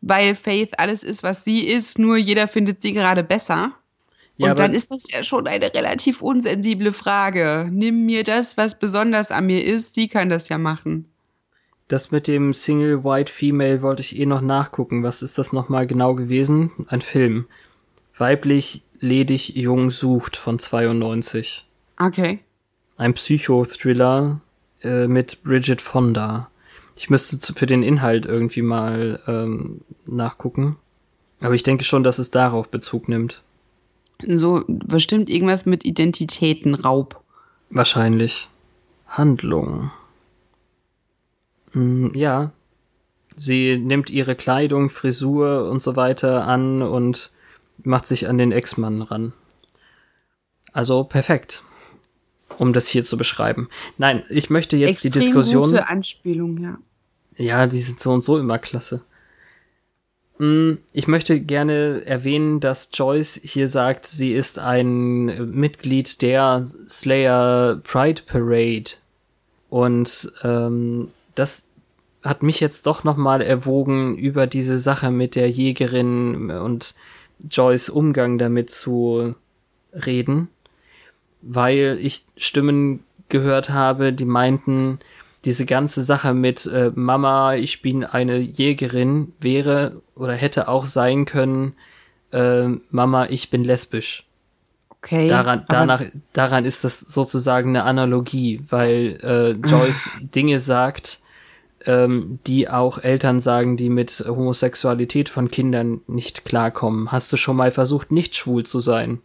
[0.03, 3.73] weil Faith alles ist, was sie ist, nur jeder findet sie gerade besser.
[4.37, 7.69] Ja, und dann ist das ja schon eine relativ unsensible Frage.
[7.73, 11.07] Nimm mir das, was besonders an mir ist, sie kann das ja machen.
[11.89, 15.03] Das mit dem Single White Female wollte ich eh noch nachgucken.
[15.03, 16.71] Was ist das nochmal genau gewesen?
[16.89, 17.47] Ein Film.
[18.15, 21.67] Weiblich, ledig, jung sucht von 92.
[21.99, 22.41] Okay.
[22.99, 24.41] Ein Psychothriller
[24.83, 26.51] äh, mit Bridget Fonda.
[26.95, 30.77] Ich müsste zu, für den Inhalt irgendwie mal ähm, nachgucken.
[31.41, 33.43] Aber ich denke schon, dass es darauf Bezug nimmt.
[34.27, 37.23] So bestimmt irgendwas mit Identitätenraub.
[37.71, 38.49] Wahrscheinlich.
[39.07, 39.91] Handlung.
[41.73, 42.53] Mm, ja.
[43.37, 47.31] Sie nimmt ihre Kleidung, Frisur und so weiter an und
[47.85, 49.33] macht sich an den Ex-Mann ran.
[50.73, 51.63] Also perfekt,
[52.59, 53.69] um das hier zu beschreiben.
[53.97, 55.65] Nein, ich möchte jetzt Extrem die Diskussion.
[55.65, 56.79] Gute Anspielung, ja.
[57.37, 59.03] Ja, die sind so und so immer klasse.
[60.39, 67.81] Mm, ich möchte gerne erwähnen, dass Joyce hier sagt, sie ist ein Mitglied der Slayer
[67.85, 68.91] Pride Parade.
[69.69, 71.09] Und ähm,
[71.39, 71.65] das
[72.23, 76.95] hat mich jetzt doch noch mal erwogen, über diese Sache mit der Jägerin und
[77.49, 79.35] Joyce Umgang damit zu
[79.93, 80.49] reden,
[81.43, 84.99] weil ich Stimmen gehört habe, die meinten,
[85.45, 91.25] diese ganze Sache mit äh, Mama, ich bin eine Jägerin wäre oder hätte auch sein
[91.27, 91.75] können,
[92.33, 94.25] äh, Mama, ich bin lesbisch.
[94.91, 95.29] Okay.
[95.29, 101.21] Daran, danach, daran ist das sozusagen eine Analogie, weil äh, Joyce Dinge sagt,
[101.85, 107.13] ähm, die auch Eltern sagen, die mit Homosexualität von Kindern nicht klarkommen.
[107.13, 109.21] Hast du schon mal versucht, nicht schwul zu sein?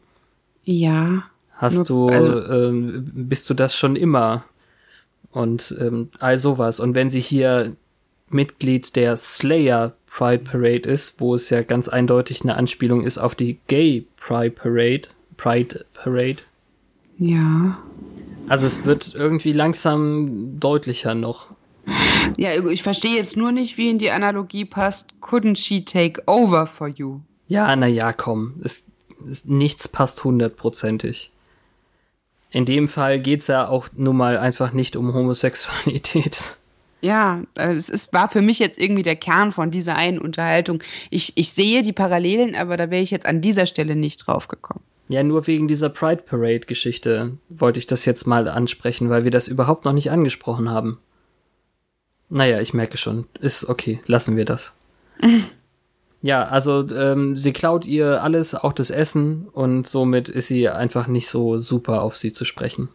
[0.64, 1.24] Ja.
[1.51, 4.45] Hast nur, du, also, ähm, bist du das schon immer?
[5.32, 6.80] Und ähm, all sowas.
[6.80, 7.76] Und wenn sie hier
[8.30, 13.34] Mitglied der Slayer Pride Parade ist, wo es ja ganz eindeutig eine Anspielung ist auf
[13.34, 15.04] die Gay Pride Parade.
[15.38, 16.38] Pride Parade.
[17.18, 17.80] Ja.
[18.47, 21.47] Also es wird irgendwie langsam deutlicher noch.
[22.38, 25.13] Ja, ich verstehe jetzt nur nicht, wie in die Analogie passt.
[25.21, 27.19] Couldn't she take over for you?
[27.47, 28.55] Ja, na ja, komm.
[28.63, 28.84] Es,
[29.30, 31.32] es, nichts passt hundertprozentig.
[32.51, 36.55] In dem Fall geht's ja auch nun mal einfach nicht um Homosexualität.
[37.01, 40.82] Ja, also es ist, war für mich jetzt irgendwie der Kern von dieser einen Unterhaltung.
[41.09, 44.47] Ich, ich sehe die Parallelen, aber da wäre ich jetzt an dieser Stelle nicht drauf
[44.47, 44.80] gekommen.
[45.09, 49.32] Ja, nur wegen dieser Pride Parade Geschichte wollte ich das jetzt mal ansprechen, weil wir
[49.32, 50.97] das überhaupt noch nicht angesprochen haben.
[52.34, 53.27] Naja, ich merke schon.
[53.39, 54.73] Ist okay, lassen wir das.
[56.23, 61.05] ja, also ähm, sie klaut ihr alles, auch das Essen, und somit ist sie einfach
[61.05, 62.89] nicht so super auf sie zu sprechen.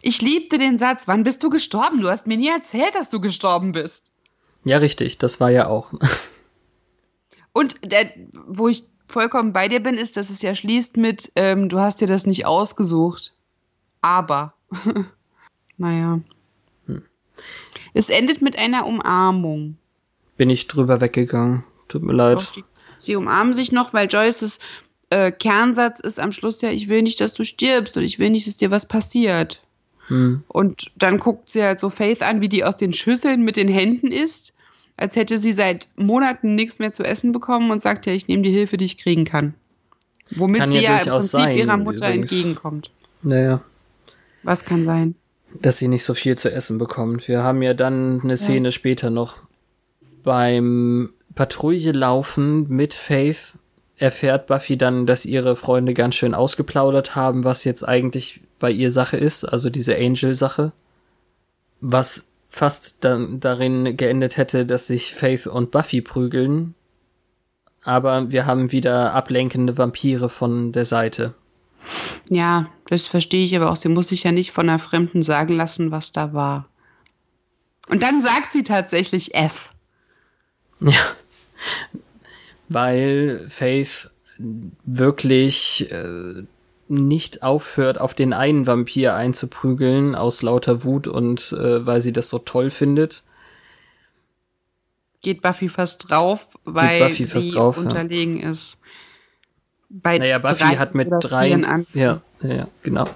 [0.00, 2.02] Ich liebte den Satz, wann bist du gestorben?
[2.02, 4.12] Du hast mir nie erzählt, dass du gestorben bist.
[4.64, 5.92] Ja, richtig, das war ja auch.
[7.52, 8.12] und der,
[8.46, 12.00] wo ich vollkommen bei dir bin, ist, dass es ja schließt mit, ähm, du hast
[12.00, 13.34] dir das nicht ausgesucht.
[14.02, 14.54] Aber.
[15.78, 16.20] naja.
[16.86, 17.02] Hm.
[17.94, 19.76] Es endet mit einer Umarmung.
[20.36, 21.64] Bin ich drüber weggegangen.
[21.88, 22.46] Tut mir leid.
[22.56, 22.64] Die,
[22.98, 24.58] sie umarmen sich noch, weil Joyces
[25.10, 28.30] äh, Kernsatz ist am Schluss ja, ich will nicht, dass du stirbst und ich will
[28.30, 29.62] nicht, dass dir was passiert.
[30.08, 30.42] Hm.
[30.48, 33.68] Und dann guckt sie halt so Faith an, wie die aus den Schüsseln mit den
[33.68, 34.54] Händen isst,
[34.96, 38.42] als hätte sie seit Monaten nichts mehr zu essen bekommen und sagt ja, ich nehme
[38.42, 39.54] die Hilfe, die ich kriegen kann.
[40.30, 42.32] Womit kann sie ja, ja im Prinzip sein, ihrer Mutter übrigens.
[42.32, 42.90] entgegenkommt.
[43.22, 43.62] Naja.
[44.42, 45.14] Was kann sein?
[45.60, 47.28] Dass sie nicht so viel zu essen bekommt.
[47.28, 48.72] Wir haben ja dann eine Szene ja.
[48.72, 49.36] später noch
[50.22, 53.58] beim Patrouille laufen mit Faith
[53.96, 58.90] erfährt Buffy dann, dass ihre Freunde ganz schön ausgeplaudert haben, was jetzt eigentlich bei ihr
[58.90, 60.72] Sache ist, also diese Angel-Sache.
[61.80, 66.74] Was fast dann darin geendet hätte, dass sich Faith und Buffy prügeln.
[67.84, 71.34] Aber wir haben wieder ablenkende Vampire von der Seite.
[72.28, 73.76] Ja, das verstehe ich aber auch.
[73.76, 76.68] Sie muss sich ja nicht von einer Fremden sagen lassen, was da war.
[77.88, 79.72] Und dann sagt sie tatsächlich F.
[80.80, 80.94] Ja
[82.74, 86.42] weil Faith wirklich äh,
[86.88, 92.28] nicht aufhört, auf den einen Vampir einzuprügeln aus lauter Wut und äh, weil sie das
[92.28, 93.22] so toll findet.
[95.20, 98.50] Geht Buffy fast drauf, weil Buffy sie drauf, unterlegen ja.
[98.50, 98.80] ist.
[99.94, 101.48] Bei naja, Buffy hat mit drei.
[101.92, 103.06] Ja, ja, genau.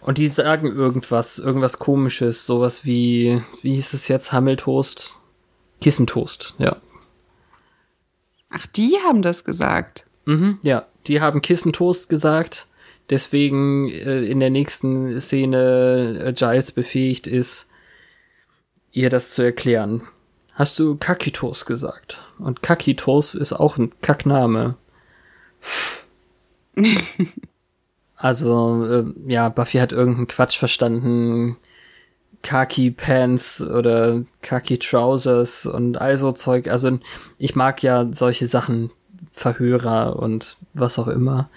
[0.00, 5.18] Und die sagen irgendwas, irgendwas komisches, sowas wie, wie hieß es jetzt, Hammeltoast?
[5.82, 6.76] Kissentoast, ja.
[8.48, 10.06] Ach, die haben das gesagt.
[10.24, 12.66] Mhm, ja, die haben Kissentoast gesagt.
[13.10, 17.68] Deswegen äh, in der nächsten Szene äh, Giles befähigt ist,
[18.92, 20.02] ihr das zu erklären.
[20.52, 22.26] Hast du Kakitos gesagt?
[22.38, 24.76] Und Kakitos ist auch ein Kackname.
[28.16, 31.56] also, äh, ja, Buffy hat irgendeinen Quatsch verstanden.
[32.42, 36.68] Khaki Pants oder Khaki Trousers und all so Zeug.
[36.68, 36.98] Also
[37.36, 38.90] ich mag ja solche Sachen,
[39.32, 41.48] Verhörer und was auch immer.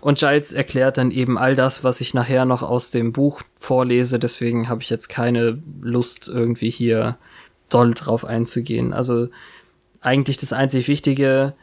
[0.00, 4.18] Und Giles erklärt dann eben all das, was ich nachher noch aus dem Buch vorlese.
[4.18, 7.18] Deswegen habe ich jetzt keine Lust, irgendwie hier
[7.68, 8.92] doll drauf einzugehen.
[8.92, 9.28] Also
[10.00, 11.54] eigentlich das einzig Wichtige,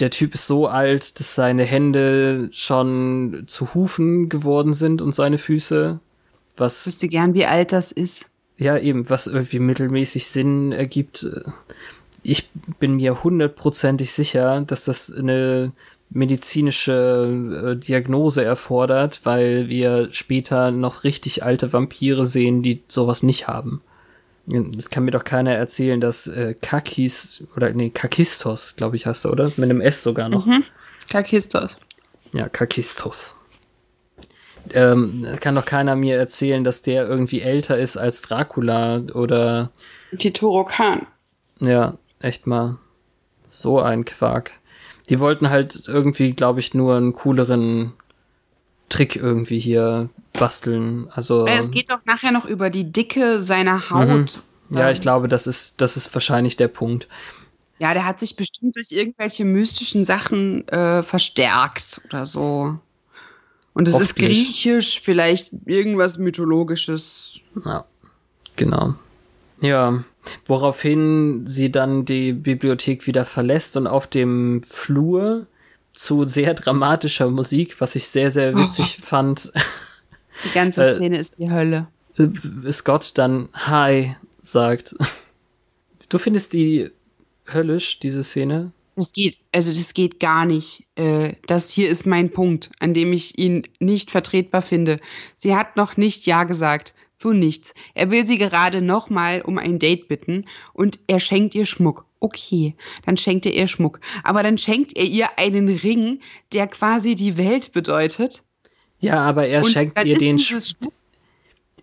[0.00, 5.38] der Typ ist so alt, dass seine Hände schon zu Hufen geworden sind und seine
[5.38, 6.00] Füße.
[6.56, 8.30] Was, ich wüsste gern, wie alt das ist.
[8.56, 11.26] Ja, eben, was irgendwie mittelmäßig Sinn ergibt.
[12.22, 15.72] Ich bin mir hundertprozentig sicher, dass das eine
[16.10, 23.46] medizinische äh, Diagnose erfordert, weil wir später noch richtig alte Vampire sehen, die sowas nicht
[23.46, 23.82] haben.
[24.76, 29.24] Es kann mir doch keiner erzählen, dass äh, Kakis oder nee, Kakistos, glaube ich, hast
[29.24, 29.52] du, oder?
[29.56, 30.46] Mit einem S sogar noch.
[30.46, 30.64] Mhm.
[31.08, 31.76] Kakistos.
[32.32, 33.38] Ja, Kakistos
[34.72, 39.70] ähm, kann doch keiner mir erzählen, dass der irgendwie älter ist als Dracula oder
[40.18, 41.06] Kitoro Khan.
[41.60, 42.78] Ja, echt mal
[43.48, 44.52] so ein Quark.
[45.08, 47.94] Die wollten halt irgendwie, glaube ich, nur einen cooleren
[48.88, 51.08] Trick irgendwie hier basteln.
[51.10, 54.40] Also es geht doch nachher noch über die Dicke seiner Haut.
[54.68, 54.78] Mhm.
[54.78, 57.08] Ja, ich glaube, das ist das ist wahrscheinlich der Punkt.
[57.78, 62.78] Ja, der hat sich bestimmt durch irgendwelche mystischen Sachen äh, verstärkt oder so.
[63.72, 67.38] Und es ist griechisch, vielleicht irgendwas mythologisches.
[67.64, 67.84] Ja,
[68.56, 68.94] genau.
[69.60, 70.02] Ja,
[70.46, 75.46] woraufhin sie dann die Bibliothek wieder verlässt und auf dem Flur
[75.98, 79.04] zu sehr dramatischer Musik, was ich sehr, sehr witzig oh.
[79.04, 79.52] fand.
[80.44, 81.88] Die ganze äh, Szene ist die Hölle.
[82.70, 84.94] Scott dann Hi sagt.
[86.08, 86.90] Du findest die
[87.52, 88.70] höllisch, diese Szene.
[88.94, 90.84] Das geht, also das geht gar nicht.
[90.94, 95.00] Äh, das hier ist mein Punkt, an dem ich ihn nicht vertretbar finde.
[95.36, 96.94] Sie hat noch nicht Ja gesagt.
[97.16, 97.74] Zu nichts.
[97.94, 102.07] Er will sie gerade nochmal um ein Date bitten und er schenkt ihr Schmuck.
[102.20, 102.74] Okay,
[103.06, 104.00] dann schenkt er ihr Schmuck.
[104.24, 106.20] Aber dann schenkt er ihr einen Ring,
[106.52, 108.42] der quasi die Welt bedeutet.
[108.98, 110.76] Ja, aber er Und schenkt ihr den dieses Sch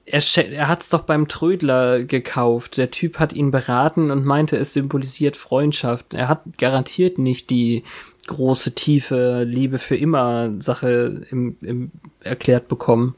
[0.05, 0.21] er,
[0.51, 2.77] er hat's doch beim Trödler gekauft.
[2.77, 6.13] Der Typ hat ihn beraten und meinte, es symbolisiert Freundschaft.
[6.13, 7.83] Er hat garantiert nicht die
[8.27, 13.15] große, tiefe Liebe für immer Sache im, im erklärt bekommen.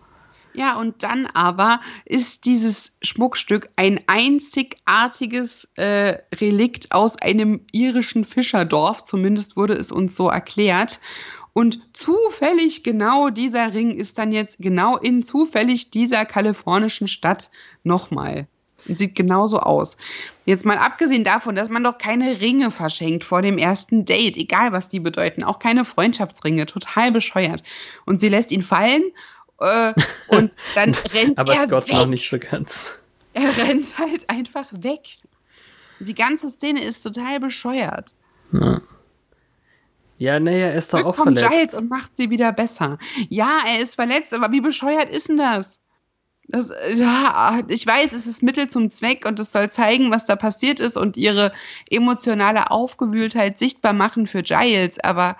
[0.57, 9.03] Ja, und dann aber ist dieses Schmuckstück ein einzigartiges äh, Relikt aus einem irischen Fischerdorf,
[9.03, 10.99] zumindest wurde es uns so erklärt.
[11.53, 17.51] Und zufällig genau dieser Ring ist dann jetzt genau in zufällig dieser kalifornischen Stadt
[17.83, 18.47] nochmal.
[18.85, 19.95] Sieht genauso aus.
[20.45, 24.71] Jetzt mal abgesehen davon, dass man doch keine Ringe verschenkt vor dem ersten Date, egal
[24.71, 27.61] was die bedeuten, auch keine Freundschaftsringe, total bescheuert.
[28.05, 29.03] Und sie lässt ihn fallen
[29.59, 29.93] äh,
[30.27, 31.95] und dann rennt Aber er Scott weg.
[31.95, 32.93] noch nicht so ganz.
[33.33, 35.17] Er rennt halt einfach weg.
[35.99, 38.13] Die ganze Szene ist total bescheuert.
[40.17, 41.51] Ja, naja, er ist doch auch kommt verletzt.
[41.51, 42.97] Giles und macht sie wieder besser.
[43.29, 45.79] Ja, er ist verletzt, aber wie bescheuert ist denn das?
[46.47, 50.35] das ja, ich weiß, es ist Mittel zum Zweck und es soll zeigen, was da
[50.35, 51.51] passiert ist und ihre
[51.89, 55.37] emotionale Aufgewühltheit sichtbar machen für Giles, aber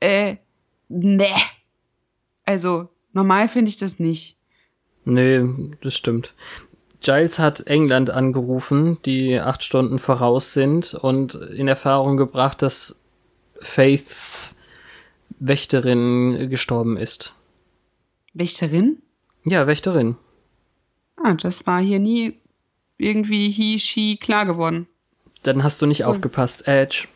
[0.00, 0.36] äh,
[0.88, 1.28] ne.
[2.44, 4.36] Also, normal finde ich das nicht.
[5.04, 6.34] Nö, das stimmt.
[7.00, 12.96] Giles hat England angerufen, die acht Stunden voraus sind und in Erfahrung gebracht, dass
[13.60, 14.54] Faith
[15.38, 17.34] Wächterin gestorben ist.
[18.34, 19.00] Wächterin?
[19.44, 20.16] Ja, Wächterin.
[21.16, 22.38] Ah, das war hier nie
[22.98, 24.88] irgendwie he, she klar geworden.
[25.44, 27.06] Dann hast du nicht aufgepasst, Edge.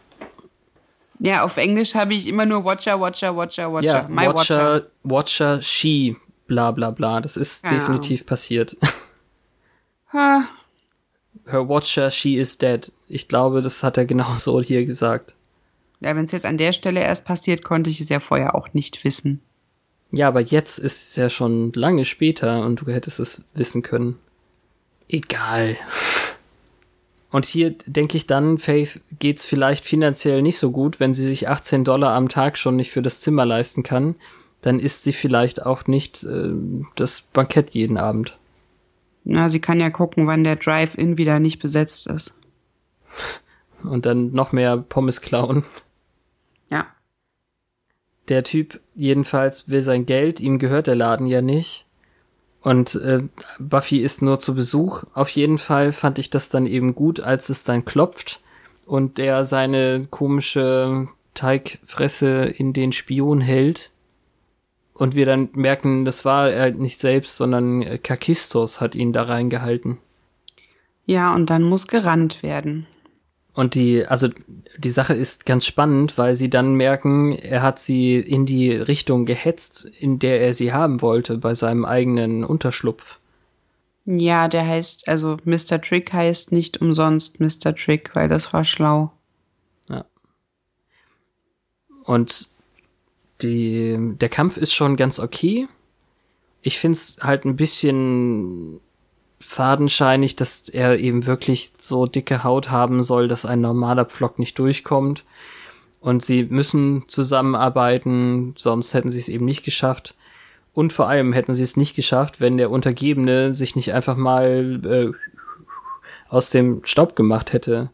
[1.25, 3.87] Ja, auf Englisch habe ich immer nur Watcher, Watcher, Watcher, Watcher.
[3.87, 4.57] Ja, My Watcher.
[4.57, 6.17] Watcher, Watcher, she,
[6.49, 7.21] bla bla bla.
[7.21, 8.77] Das ist Keine definitiv passiert.
[10.13, 10.49] Ha,
[11.47, 12.91] Her Watcher, she is dead.
[13.09, 15.35] Ich glaube, das hat er genauso hier gesagt.
[16.01, 18.75] ja, wenn es jetzt an der Stelle erst passiert, konnte ich es ja vorher auch
[18.75, 19.41] nicht wissen.
[20.11, 24.19] Ja, aber jetzt ist es ja schon lange später und du hättest es wissen können.
[25.09, 25.77] Egal.
[27.33, 31.49] Und hier denke ich dann, Faith geht's vielleicht finanziell nicht so gut, wenn sie sich
[31.49, 34.17] 18 Dollar am Tag schon nicht für das Zimmer leisten kann,
[34.61, 36.53] dann isst sie vielleicht auch nicht äh,
[36.95, 38.39] das Bankett jeden Abend.
[39.25, 42.35] Na, sie kann ja gucken, wann der Drive-In wieder nicht besetzt ist.
[43.83, 45.65] Und dann noch mehr Pommes klauen.
[46.71, 46.87] Ja.
[48.29, 51.87] Der Typ jedenfalls will sein Geld, ihm gehört der Laden ja nicht.
[52.63, 53.25] Und äh,
[53.59, 55.05] Buffy ist nur zu Besuch.
[55.15, 58.41] Auf jeden Fall fand ich das dann eben gut, als es dann klopft
[58.87, 63.91] und der seine komische Teigfresse in den Spion hält.
[64.95, 69.25] Und wir dann merken, das war er nicht selbst, sondern äh, Kakistos hat ihn da
[69.25, 69.99] reingehalten.
[71.07, 72.87] Ja, und dann muss gerannt werden.
[73.55, 74.29] Und die, also
[74.79, 79.27] die Sache ist ganz spannend, weil sie dann merken, er hat sie in die Richtung
[79.27, 83.19] gehetzt, in der er sie haben wollte, bei seinem eigenen Unterschlupf.
[84.05, 85.81] Ja, der heißt, also Mr.
[85.81, 87.75] Trick heißt nicht umsonst Mr.
[87.77, 89.13] Trick, weil das war schlau.
[92.05, 92.49] Und
[93.43, 95.69] die, der Kampf ist schon ganz okay.
[96.63, 98.81] Ich find's halt ein bisschen
[99.43, 104.59] fadenscheinig, dass er eben wirklich so dicke Haut haben soll, dass ein normaler Pflock nicht
[104.59, 105.25] durchkommt.
[106.01, 110.17] Und sie müssen zusammenarbeiten, sonst hätten sie es eben nicht geschafft.
[110.73, 114.81] Und vor allem hätten sie es nicht geschafft, wenn der Untergebene sich nicht einfach mal
[114.85, 115.13] äh,
[116.29, 117.91] aus dem Staub gemacht hätte.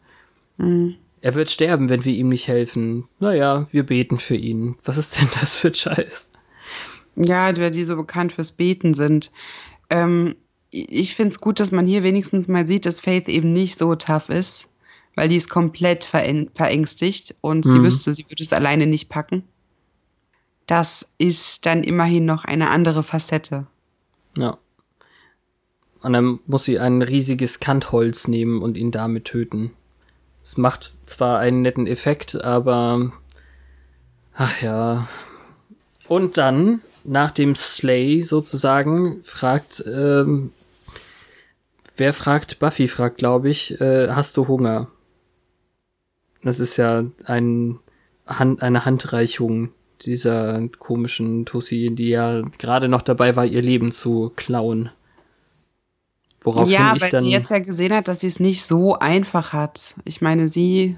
[1.21, 3.07] Er wird sterben, wenn wir ihm nicht helfen.
[3.19, 4.77] Naja, wir beten für ihn.
[4.83, 6.29] Was ist denn das für Scheiß?
[7.15, 9.31] Ja, weil die so bekannt fürs Beten sind.
[9.89, 10.35] Ähm,
[10.71, 13.95] ich finde es gut, dass man hier wenigstens mal sieht, dass Faith eben nicht so
[13.95, 14.67] tough ist,
[15.15, 17.83] weil die ist komplett veräng- verängstigt und sie Mhm.
[17.83, 19.43] wüsste, sie würde es alleine nicht packen.
[20.67, 23.65] Das ist dann immerhin noch eine andere Facette.
[24.37, 24.57] Ja.
[26.01, 29.71] Und dann muss sie ein riesiges Kantholz nehmen und ihn damit töten.
[30.43, 33.11] Es macht zwar einen netten Effekt, aber
[34.35, 35.07] ach ja.
[36.07, 40.51] Und dann, nach dem Slay sozusagen, fragt, ähm,
[41.99, 42.59] wer fragt?
[42.59, 44.87] Buffy fragt, glaube ich, äh, hast du Hunger?
[46.41, 47.79] Das ist ja ein,
[48.25, 49.71] Hand, eine Handreichung
[50.01, 54.89] dieser komischen Tussi, die ja gerade noch dabei war, ihr Leben zu klauen.
[56.41, 57.25] Woraufhin ja, ich weil dann.
[57.25, 59.95] sie jetzt ja gesehen hat, dass sie es nicht so einfach hat.
[60.05, 60.97] Ich meine, sie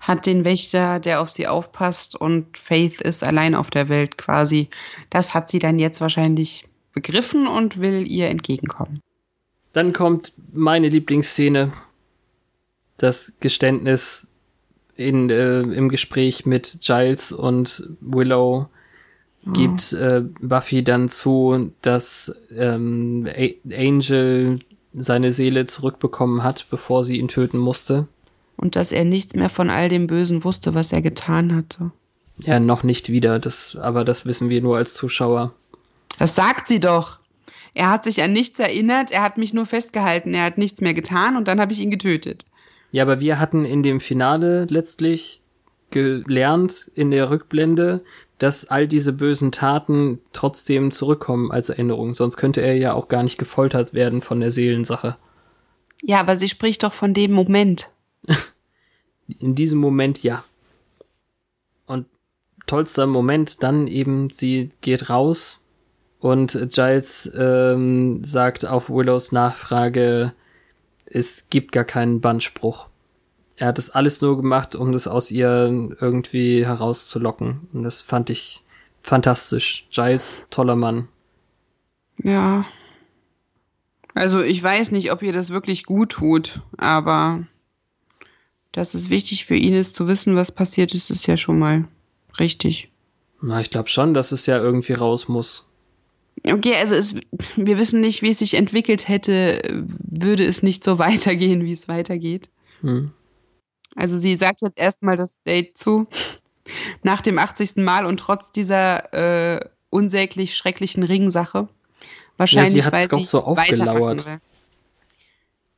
[0.00, 4.68] hat den Wächter, der auf sie aufpasst und Faith ist allein auf der Welt quasi.
[5.10, 9.00] Das hat sie dann jetzt wahrscheinlich begriffen und will ihr entgegenkommen.
[9.72, 11.72] Dann kommt meine Lieblingsszene,
[12.96, 14.26] das Geständnis
[14.96, 18.68] in, äh, im Gespräch mit Giles und Willow
[19.46, 23.26] gibt äh, Buffy dann zu, dass ähm,
[23.76, 24.60] Angel
[24.94, 28.06] seine Seele zurückbekommen hat, bevor sie ihn töten musste.
[28.56, 31.90] Und dass er nichts mehr von all dem Bösen wusste, was er getan hatte.
[32.38, 35.52] Ja, noch nicht wieder, das, aber das wissen wir nur als Zuschauer.
[36.18, 37.18] Das sagt sie doch.
[37.74, 40.94] Er hat sich an nichts erinnert, er hat mich nur festgehalten, er hat nichts mehr
[40.94, 42.44] getan und dann habe ich ihn getötet.
[42.90, 45.40] Ja, aber wir hatten in dem Finale letztlich
[45.90, 48.04] gelernt in der Rückblende,
[48.38, 52.12] dass all diese bösen Taten trotzdem zurückkommen als Erinnerung.
[52.14, 55.16] Sonst könnte er ja auch gar nicht gefoltert werden von der Seelensache.
[56.02, 57.88] Ja, aber sie spricht doch von dem Moment.
[59.38, 60.44] in diesem Moment ja.
[61.86, 62.06] Und
[62.66, 65.61] tollster Moment dann eben, sie geht raus
[66.22, 70.32] und Giles ähm, sagt auf Willows Nachfrage,
[71.04, 72.86] es gibt gar keinen Bannspruch.
[73.56, 77.66] Er hat es alles nur gemacht, um das aus ihr irgendwie herauszulocken.
[77.72, 78.62] Und das fand ich
[79.00, 79.88] fantastisch.
[79.90, 81.08] Giles, toller Mann.
[82.22, 82.66] Ja.
[84.14, 87.44] Also ich weiß nicht, ob ihr das wirklich gut tut, aber
[88.70, 91.88] dass es wichtig für ihn ist zu wissen, was passiert ist, ist ja schon mal
[92.38, 92.92] richtig.
[93.40, 95.66] Na, ich glaube schon, dass es ja irgendwie raus muss.
[96.44, 97.14] Okay, also es,
[97.56, 101.88] wir wissen nicht, wie es sich entwickelt hätte, würde es nicht so weitergehen, wie es
[101.88, 102.50] weitergeht.
[102.80, 103.12] Hm.
[103.94, 106.06] Also sie sagt jetzt erstmal das Date zu
[107.02, 107.76] nach dem 80.
[107.76, 111.68] Mal und trotz dieser äh, unsäglich schrecklichen Ringsache.
[112.36, 114.26] Wahrscheinlich, ja, sie hat es doch so aufgelauert.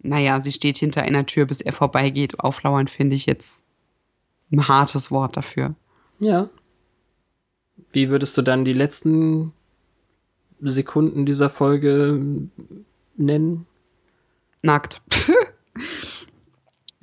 [0.01, 2.41] Naja, sie steht hinter einer Tür, bis er vorbeigeht.
[2.41, 3.65] Auflauern finde ich jetzt
[4.53, 5.75] ein hartes Wort dafür.
[6.21, 6.49] Ja.
[7.91, 9.53] Wie würdest du dann die letzten
[10.61, 12.49] Sekunden dieser Folge
[13.17, 13.67] nennen?
[14.63, 15.03] Nackt.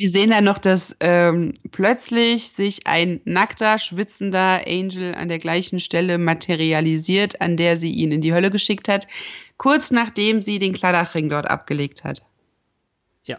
[0.02, 5.80] Wir sehen dann noch, dass ähm, plötzlich sich ein nackter, schwitzender Angel an der gleichen
[5.80, 9.08] Stelle materialisiert, an der sie ihn in die Hölle geschickt hat,
[9.58, 12.24] kurz nachdem sie den Kladachring dort abgelegt hat.
[13.26, 13.38] Ja.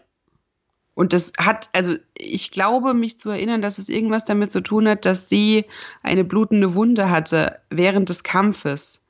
[0.95, 4.87] Und das hat, also ich glaube, mich zu erinnern, dass es irgendwas damit zu tun
[4.87, 5.65] hat, dass sie
[6.05, 9.02] eine blutende Wunde hatte während des Kampfes.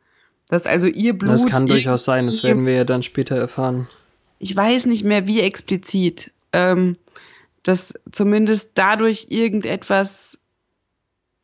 [0.53, 1.33] Dass also ihr Blut.
[1.33, 3.89] Das kann durchaus sein, das werden wir ja dann später erfahren.
[4.39, 6.31] Ich weiß nicht mehr, wie explizit.
[6.53, 6.93] Ähm,
[7.63, 10.39] dass zumindest dadurch irgendetwas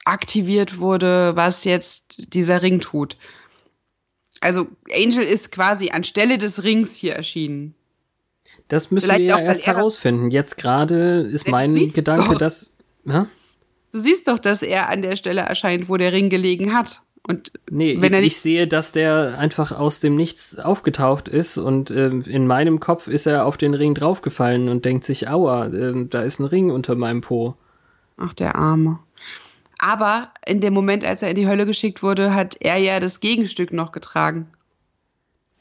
[0.05, 3.17] aktiviert wurde, was jetzt dieser Ring tut.
[4.43, 7.75] Also Angel ist quasi anstelle des Rings hier erschienen.
[8.69, 10.31] Das müssen Vielleicht wir ja erst herausfinden.
[10.31, 12.39] Jetzt gerade ist mein Gedanke, doch.
[12.39, 12.75] dass.
[13.07, 13.27] Ja?
[13.91, 17.01] Du siehst doch, dass er an der Stelle erscheint, wo der Ring gelegen hat.
[17.29, 21.59] Und nee, wenn er nicht ich sehe, dass der einfach aus dem Nichts aufgetaucht ist
[21.59, 25.67] und äh, in meinem Kopf ist er auf den Ring draufgefallen und denkt sich, aua,
[25.67, 27.55] äh, da ist ein Ring unter meinem Po.
[28.17, 28.99] Ach, der Arme.
[29.79, 33.21] Aber in dem Moment, als er in die Hölle geschickt wurde, hat er ja das
[33.21, 34.49] Gegenstück noch getragen.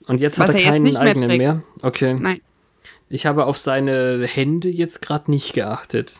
[0.08, 1.64] Und jetzt hat er, er keinen eigenen mehr, mehr?
[1.84, 2.16] Okay.
[2.18, 2.40] Nein.
[3.10, 6.14] Ich habe auf seine Hände jetzt gerade nicht geachtet.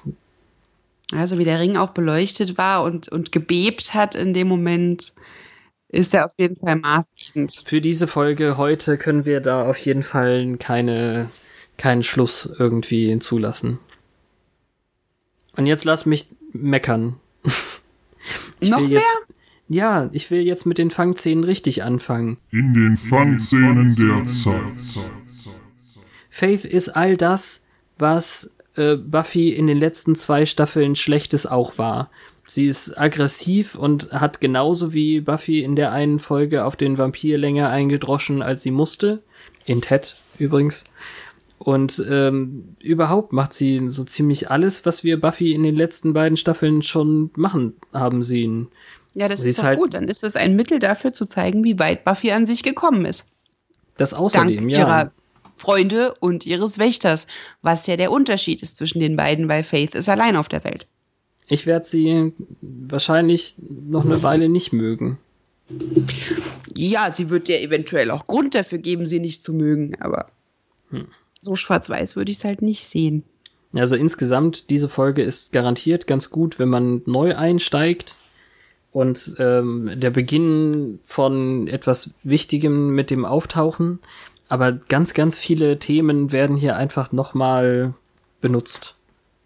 [1.14, 5.14] Also wie der Ring auch beleuchtet war und, und gebebt hat in dem Moment,
[5.90, 7.62] ist er auf jeden Fall maßgebend.
[7.64, 11.30] Für diese Folge heute können wir da auf jeden Fall keine,
[11.78, 13.80] keinen Schluss irgendwie zulassen.
[15.56, 17.20] Und jetzt lass mich meckern.
[18.60, 19.02] Ich Noch mehr?
[19.70, 22.38] ja, ich will jetzt mit den Fangszenen richtig anfangen.
[22.52, 25.06] In den Fangszenen der Zeit.
[26.30, 27.62] Faith ist all das,
[27.98, 32.10] was äh, Buffy in den letzten zwei Staffeln Schlechtes auch war.
[32.48, 37.38] Sie ist aggressiv und hat genauso wie Buffy in der einen Folge auf den Vampir
[37.38, 39.22] länger eingedroschen, als sie musste.
[39.66, 40.86] In Ted übrigens.
[41.60, 46.38] Und ähm, überhaupt macht sie so ziemlich alles, was wir Buffy in den letzten beiden
[46.38, 48.70] Staffeln schon machen haben sehen.
[49.14, 49.94] Ja, das sie ist, ist halt gut.
[49.94, 53.26] Dann ist es ein Mittel dafür zu zeigen, wie weit Buffy an sich gekommen ist.
[53.98, 54.80] Das außerdem, Dank ja.
[54.80, 55.12] Ihrer
[55.58, 57.28] Freunde und ihres Wächters,
[57.62, 60.88] was ja der Unterschied ist zwischen den beiden, weil Faith ist allein auf der Welt.
[61.48, 65.18] Ich werde sie wahrscheinlich noch eine Weile nicht mögen.
[66.76, 70.30] Ja, sie wird ja eventuell auch Grund dafür geben, sie nicht zu mögen, aber
[70.90, 71.08] hm.
[71.40, 73.24] so schwarz-weiß würde ich es halt nicht sehen.
[73.74, 78.16] Also insgesamt, diese Folge ist garantiert ganz gut, wenn man neu einsteigt
[78.92, 84.00] und ähm, der Beginn von etwas Wichtigem mit dem Auftauchen
[84.50, 87.94] aber ganz, ganz viele Themen werden hier einfach nochmal
[88.42, 88.96] benutzt.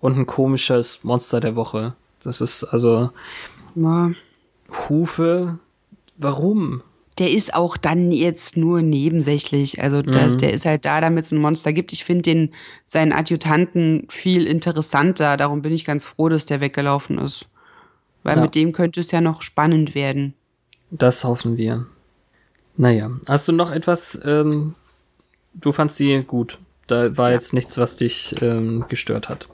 [0.02, 1.93] Und ein komisches Monster der Woche.
[2.24, 3.12] Das ist also
[3.76, 4.12] Ja.
[4.89, 5.60] Hufe.
[6.18, 6.82] Warum?
[7.18, 9.82] Der ist auch dann jetzt nur nebensächlich.
[9.82, 10.38] Also das, Mhm.
[10.39, 11.91] der ist halt da, damit es ein Monster gibt.
[11.93, 12.54] Ich finde den
[12.86, 15.38] seinen Adjutanten viel interessanter.
[15.38, 17.45] Darum bin ich ganz froh, dass der weggelaufen ist.
[18.24, 18.43] Weil Ja.
[18.43, 20.34] mit dem könnte es ja noch spannend werden.
[20.89, 21.86] Das hoffen wir.
[22.78, 24.20] Naja, hast du noch etwas?
[24.24, 24.76] Ähm,
[25.54, 26.60] du fandst sie gut.
[26.88, 27.36] Da war Ja.
[27.36, 29.47] jetzt nichts, was dich ähm, gestört hat.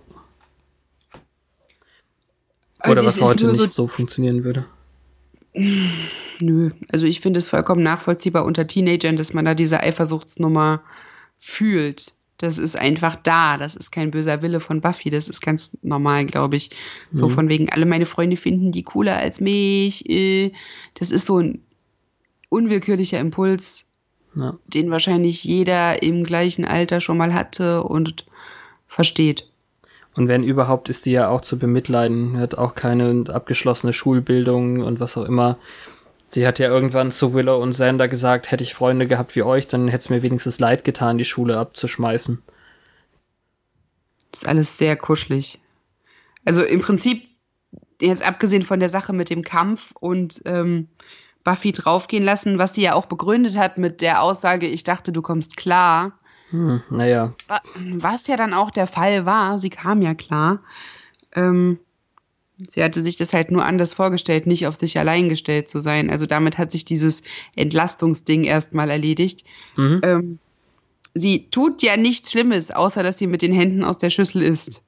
[2.79, 4.65] Also Oder es was heute nicht so- so funktionieren würde.
[6.39, 10.81] Nö, also ich finde es vollkommen nachvollziehbar unter Teenagern, dass man da diese Eifersuchtsnummer
[11.39, 12.13] fühlt.
[12.37, 13.57] Das ist einfach da.
[13.57, 15.09] Das ist kein böser Wille von Buffy.
[15.09, 16.69] Das ist ganz normal, glaube ich.
[17.11, 17.31] So Mhm.
[17.33, 20.07] von wegen, alle meine Freunde finden die cooler als mich.
[20.07, 20.51] äh,
[20.93, 21.63] Das ist so ein
[22.49, 23.89] unwillkürlicher Impuls,
[24.35, 24.55] Ja.
[24.67, 28.27] den wahrscheinlich jeder im gleichen Alter schon mal hatte und
[28.87, 29.49] versteht.
[30.17, 32.39] Und wenn überhaupt, ist die ja auch zu bemitleiden.
[32.39, 35.57] Hat auch keine abgeschlossene Schulbildung und was auch immer.
[36.25, 39.67] Sie hat ja irgendwann zu Willow und Xander gesagt, hätte ich Freunde gehabt wie euch,
[39.67, 42.41] dann hätte es mir wenigstens leid getan, die Schule abzuschmeißen.
[44.31, 45.59] Das ist alles sehr kuschelig.
[46.43, 47.23] Also im Prinzip,
[48.01, 50.89] jetzt abgesehen von der Sache mit dem Kampf und ähm,
[51.43, 55.21] Buffy draufgehen lassen, was sie ja auch begründet hat mit der Aussage, ich dachte, du
[55.21, 56.19] kommst klar,
[56.51, 60.63] Hm, naja, wa- was ja dann auch der Fall war, sie kam ja klar.
[61.35, 61.79] Ähm,
[62.67, 66.09] sie hatte sich das halt nur anders vorgestellt, nicht auf sich allein gestellt zu sein.
[66.09, 67.21] Also damit hat sich dieses
[67.55, 69.43] Entlastungsding erstmal erledigt.
[69.75, 69.99] Mhm.
[70.03, 70.39] Ähm,
[71.13, 74.83] sie tut ja nichts Schlimmes, außer dass sie mit den Händen aus der Schüssel isst.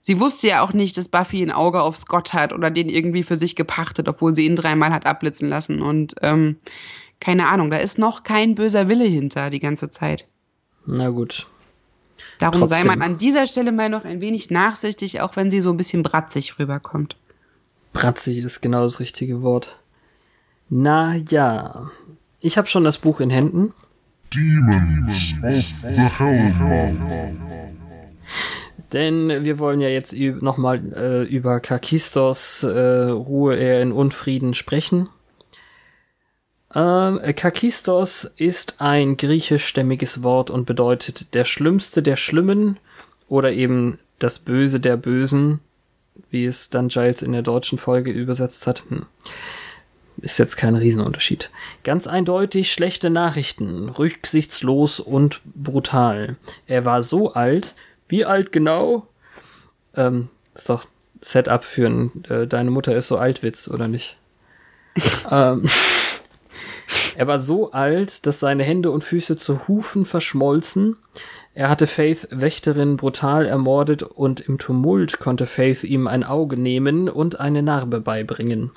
[0.00, 3.22] Sie wusste ja auch nicht, dass Buffy ein Auge auf Scott hat oder den irgendwie
[3.22, 5.80] für sich gepachtet, obwohl sie ihn dreimal hat abblitzen lassen.
[5.80, 6.56] Und ähm,
[7.20, 10.26] keine Ahnung, da ist noch kein böser Wille hinter die ganze Zeit.
[10.86, 11.46] Na gut.
[12.38, 12.86] Darum sei Trotzdem.
[12.86, 16.02] man an dieser Stelle mal noch ein wenig nachsichtig, auch wenn sie so ein bisschen
[16.02, 17.16] bratzig rüberkommt.
[17.92, 19.78] Bratzig ist genau das richtige Wort.
[20.68, 21.90] Na ja,
[22.40, 23.72] ich habe schon das Buch in Händen.
[24.34, 27.34] Demons of the Hellmouth.
[28.92, 35.08] Denn wir wollen ja jetzt nochmal äh, über Kakistos äh, Ruhe er in Unfrieden sprechen.
[36.74, 42.78] Ähm, Kakistos ist ein griechischstämmiges Wort und bedeutet der Schlimmste der Schlimmen
[43.28, 45.60] oder eben das Böse der Bösen,
[46.30, 48.82] wie es dann Giles in der deutschen Folge übersetzt hat.
[48.88, 49.06] Hm.
[50.18, 51.50] Ist jetzt kein Riesenunterschied.
[51.82, 56.36] Ganz eindeutig schlechte Nachrichten, rücksichtslos und brutal.
[56.66, 57.74] Er war so alt,
[58.08, 59.06] wie alt genau?
[59.96, 60.86] Ähm, ist doch
[61.20, 64.16] Setup für ein äh, Deine Mutter ist so alt Witz, oder nicht?
[65.30, 65.68] ähm,
[67.16, 70.96] er war so alt, dass seine Hände und Füße zu Hufen verschmolzen.
[71.56, 77.08] Er hatte Faith Wächterin brutal ermordet und im Tumult konnte Faith ihm ein Auge nehmen
[77.08, 78.72] und eine Narbe beibringen.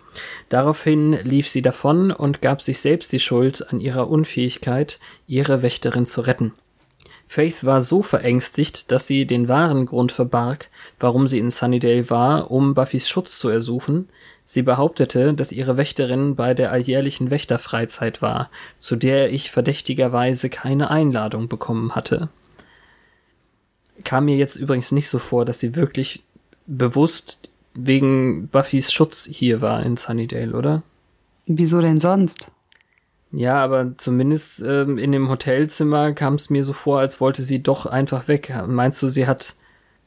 [0.49, 6.05] Daraufhin lief sie davon und gab sich selbst die Schuld an ihrer Unfähigkeit, ihre Wächterin
[6.05, 6.53] zu retten.
[7.27, 12.51] Faith war so verängstigt, dass sie den wahren Grund verbarg, warum sie in Sunnydale war,
[12.51, 14.07] um Buffys Schutz zu ersuchen.
[14.49, 20.89] Sie behauptete, dass ihre Wächterin bei der alljährlichen Wächterfreizeit war, zu der ich verdächtigerweise keine
[20.89, 22.29] Einladung bekommen hatte.
[24.05, 26.23] Kam mir jetzt übrigens nicht so vor, dass sie wirklich
[26.65, 30.81] bewusst wegen Buffys Schutz hier war in Sunnydale, oder?
[31.45, 32.47] Wieso denn sonst?
[33.33, 37.61] Ja, aber zumindest ähm, in dem Hotelzimmer kam es mir so vor, als wollte sie
[37.61, 38.53] doch einfach weg.
[38.65, 39.57] Meinst du, sie hat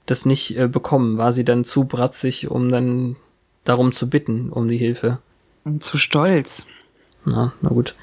[0.06, 1.18] das nicht äh, bekommen?
[1.18, 3.16] War sie dann zu bratzig, um dann
[3.64, 5.18] darum zu bitten, um die Hilfe?
[5.64, 6.66] Und zu stolz.
[7.24, 7.94] Na, na gut.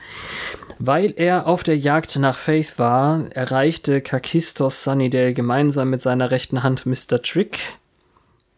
[0.79, 6.61] Weil er auf der Jagd nach Faith war, erreichte Kakistos Sunnydale gemeinsam mit seiner rechten
[6.61, 7.21] Hand Mr.
[7.23, 7.59] Trick.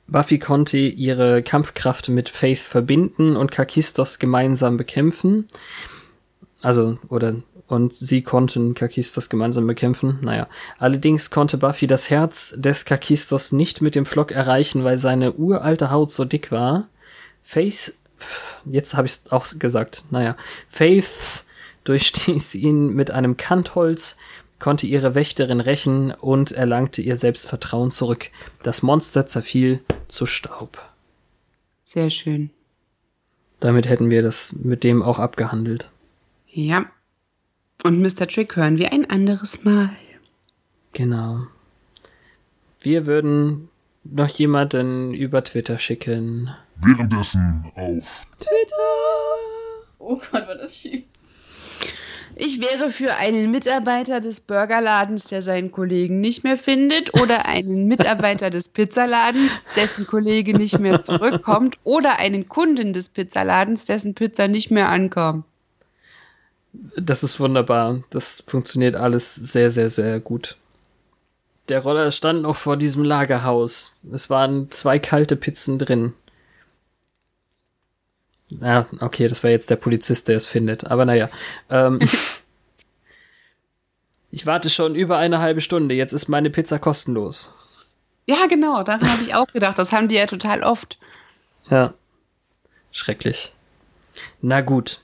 [0.08, 5.46] Buffy konnte ihre Kampfkraft mit Faith verbinden und Kakistos gemeinsam bekämpfen.
[6.61, 7.36] Also, oder,
[7.68, 10.19] und sie konnten Kakistos gemeinsam bekämpfen.
[10.22, 10.48] Naja.
[10.80, 15.91] Allerdings konnte Buffy das Herz des Kakistos nicht mit dem Flock erreichen, weil seine uralte
[15.91, 16.88] Haut so dick war.
[17.41, 17.94] Faith,
[18.65, 20.36] jetzt habe ich es auch gesagt, naja.
[20.68, 21.44] Faith
[21.84, 24.18] durchstieß ihn mit einem Kantholz,
[24.57, 28.30] konnte ihre Wächterin rächen und erlangte ihr Selbstvertrauen zurück.
[28.64, 30.77] Das Monster zerfiel zu Staub.
[31.86, 32.49] Sehr schön.
[33.60, 35.91] Damit hätten wir das mit dem auch abgehandelt.
[36.52, 36.86] Ja.
[37.84, 38.28] Und Mr.
[38.28, 39.90] Trick hören wir ein anderes Mal.
[40.94, 41.48] Genau.
[42.82, 43.70] Wir würden
[44.04, 46.50] noch jemanden über Twitter schicken.
[46.76, 48.76] Währenddessen auf Twitter!
[50.00, 51.04] Oh Gott, war das schief.
[52.36, 57.86] Ich wäre für einen Mitarbeiter des Burgerladens, der seinen Kollegen nicht mehr findet, oder einen
[57.86, 64.48] Mitarbeiter des Pizzaladens, dessen Kollege nicht mehr zurückkommt, oder einen Kunden des Pizzaladens, dessen Pizza
[64.48, 65.44] nicht mehr ankommt.
[66.74, 68.04] Das ist wunderbar.
[68.10, 70.58] Das funktioniert alles sehr, sehr, sehr gut.
[71.68, 73.96] Der Roller stand noch vor diesem Lagerhaus.
[74.12, 76.14] Es waren zwei kalte Pizzen drin.
[78.62, 80.88] Ah, okay, das war jetzt der Polizist, der es findet.
[80.88, 81.30] Aber naja.
[81.70, 82.00] Ähm,
[84.32, 85.94] ich warte schon über eine halbe Stunde.
[85.94, 87.54] Jetzt ist meine Pizza kostenlos.
[88.26, 89.78] Ja, genau, daran habe ich auch gedacht.
[89.78, 90.98] Das haben die ja total oft.
[91.70, 91.94] Ja.
[92.91, 93.54] Schrecklich.
[94.41, 95.02] Na gut.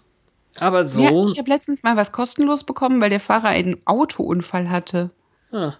[0.60, 1.02] Aber so.
[1.02, 5.12] Ja, ich habe letztens mal was kostenlos bekommen, weil der Fahrer einen Autounfall hatte.
[5.52, 5.74] ah,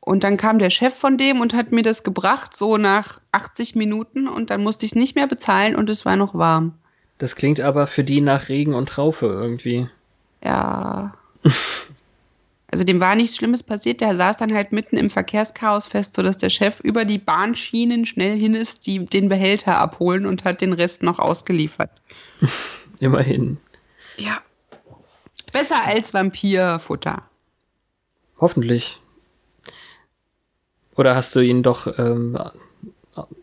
[0.00, 3.74] Und dann kam der Chef von dem und hat mir das gebracht, so nach 80
[3.74, 4.28] Minuten.
[4.28, 6.74] Und dann musste ich es nicht mehr bezahlen und es war noch warm.
[7.18, 9.88] das klingt aber für die nach Regen und Traufe irgendwie.
[10.44, 11.14] Ja.
[12.74, 14.00] Also dem war nichts Schlimmes passiert.
[14.00, 18.38] Der saß dann halt mitten im Verkehrschaos fest, sodass der Chef über die Bahnschienen schnell
[18.38, 21.90] hin ist, die den Behälter abholen und hat den Rest noch ausgeliefert.
[22.98, 23.58] Immerhin.
[24.16, 24.40] Ja.
[25.52, 27.22] Besser als Vampirfutter.
[28.38, 28.98] Hoffentlich.
[30.96, 32.38] Oder hast du ihn doch ähm,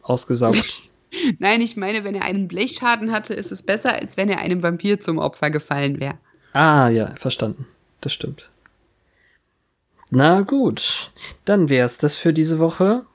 [0.01, 0.83] ausgesaugt?
[1.39, 4.61] Nein, ich meine, wenn er einen Blechschaden hatte, ist es besser, als wenn er einem
[4.61, 6.17] Vampir zum Opfer gefallen wäre.
[6.53, 7.67] ah, ja, verstanden.
[8.01, 8.49] Das stimmt.
[10.11, 11.11] Na gut,
[11.45, 13.05] dann wär's das für diese Woche.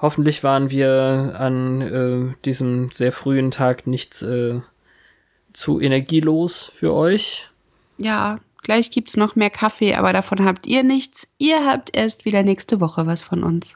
[0.00, 4.60] Hoffentlich waren wir an äh, diesem sehr frühen Tag nicht äh,
[5.58, 7.48] zu energielos für euch.
[7.98, 11.26] Ja, gleich gibt's noch mehr Kaffee, aber davon habt ihr nichts.
[11.36, 13.74] Ihr habt erst wieder nächste Woche was von uns.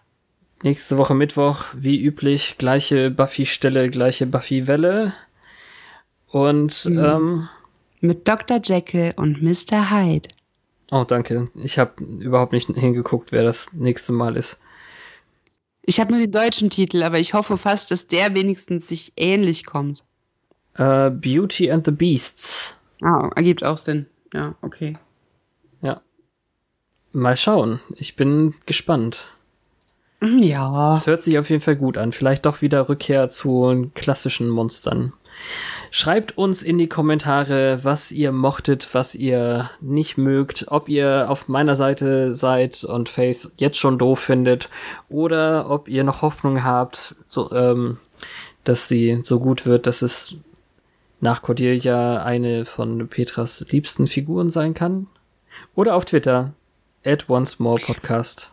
[0.63, 5.13] Nächste Woche Mittwoch, wie üblich, gleiche Buffy-Stelle, gleiche Buffy-Welle.
[6.29, 6.99] Und, Mhm.
[7.05, 7.49] ähm,
[8.01, 8.61] Mit Dr.
[8.63, 9.91] Jekyll und Mr.
[9.91, 10.29] Hyde.
[10.93, 11.51] oh, danke.
[11.57, 14.57] Ich habe überhaupt nicht hingeguckt, wer das nächste Mal ist.
[15.85, 19.67] Ich habe nur den deutschen Titel, aber ich hoffe fast, dass der wenigstens sich ähnlich
[19.67, 20.05] kommt.
[20.75, 22.81] Äh, Beauty and the Beasts.
[23.03, 24.07] Ah, ergibt auch Sinn.
[24.33, 24.97] Ja, okay.
[25.83, 26.01] Ja.
[27.13, 27.81] Mal schauen.
[27.95, 29.27] Ich bin gespannt.
[30.21, 30.95] Hm, Ja.
[30.95, 32.13] Es hört sich auf jeden Fall gut an.
[32.13, 35.13] Vielleicht doch wieder Rückkehr zu klassischen Monstern.
[35.91, 41.49] Schreibt uns in die Kommentare, was ihr mochtet, was ihr nicht mögt, ob ihr auf
[41.49, 44.69] meiner Seite seid und Faith jetzt schon doof findet
[45.09, 47.99] oder ob ihr noch Hoffnung habt, so, ähm,
[48.65, 50.37] dass sie so gut wird, dass es
[51.23, 55.07] nach Cordelia eine von Petras liebsten Figuren sein kann.
[55.77, 56.53] Oder auf Twitter,
[57.05, 58.53] at once more podcast.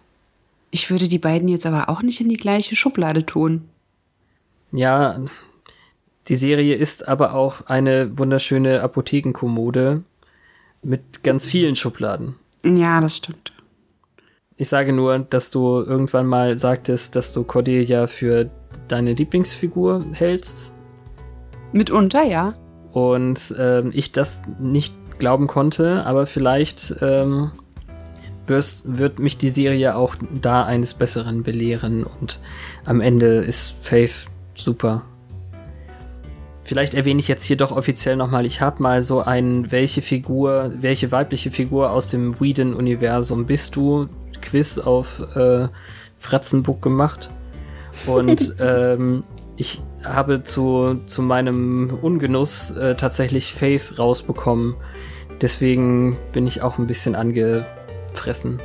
[0.69, 3.67] Ich würde die beiden jetzt aber auch nicht in die gleiche Schublade tun.
[4.71, 5.19] Ja,
[6.27, 10.03] die Serie ist aber auch eine wunderschöne Apothekenkommode
[10.83, 12.35] mit ganz vielen Schubladen.
[12.63, 13.51] Ja, das stimmt.
[14.57, 18.51] Ich sage nur, dass du irgendwann mal sagtest, dass du Cordelia für
[18.87, 20.71] deine Lieblingsfigur hältst
[21.71, 22.55] Mitunter, ja.
[22.91, 27.51] und ähm, ich das nicht glauben konnte, aber vielleicht ähm,
[28.47, 32.39] wirst, wird mich die Serie auch da eines Besseren belehren und
[32.85, 35.03] am Ende ist Faith super.
[36.63, 40.71] Vielleicht erwähne ich jetzt hier doch offiziell nochmal, ich habe mal so ein welche Figur,
[40.79, 44.05] welche weibliche Figur aus dem Whedon-Universum bist du
[44.41, 45.67] Quiz auf äh,
[46.19, 47.31] Fratzenbook gemacht.
[48.05, 49.23] Und ähm,
[49.55, 54.75] ich habe zu, zu meinem Ungenuss äh, tatsächlich Faith rausbekommen.
[55.41, 58.59] Deswegen bin ich auch ein bisschen angefressen.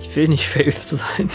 [0.00, 1.30] Ich will nicht Faith sein.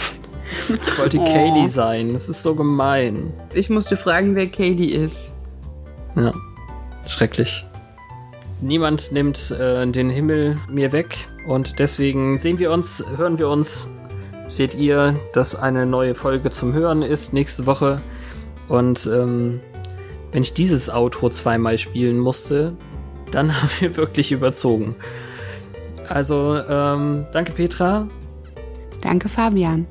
[0.68, 1.24] Ich wollte Oh.
[1.24, 2.12] Kaylee sein.
[2.12, 3.32] Das ist so gemein.
[3.54, 5.32] Ich musste fragen, wer Kaylee ist.
[6.14, 6.32] Ja,
[7.06, 7.66] schrecklich.
[8.62, 13.86] Niemand nimmt äh, den Himmel mir weg und deswegen sehen wir uns, hören wir uns,
[14.46, 18.00] seht ihr, dass eine neue Folge zum Hören ist nächste Woche.
[18.68, 19.60] Und ähm,
[20.32, 22.76] wenn ich dieses Outro zweimal spielen musste,
[23.30, 24.94] dann haben wir wirklich überzogen.
[26.08, 28.08] Also, ähm, danke Petra.
[29.00, 29.86] Danke, Fabian.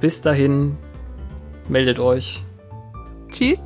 [0.00, 0.76] Bis dahin,
[1.68, 2.44] meldet euch.
[3.30, 3.62] Tschüss.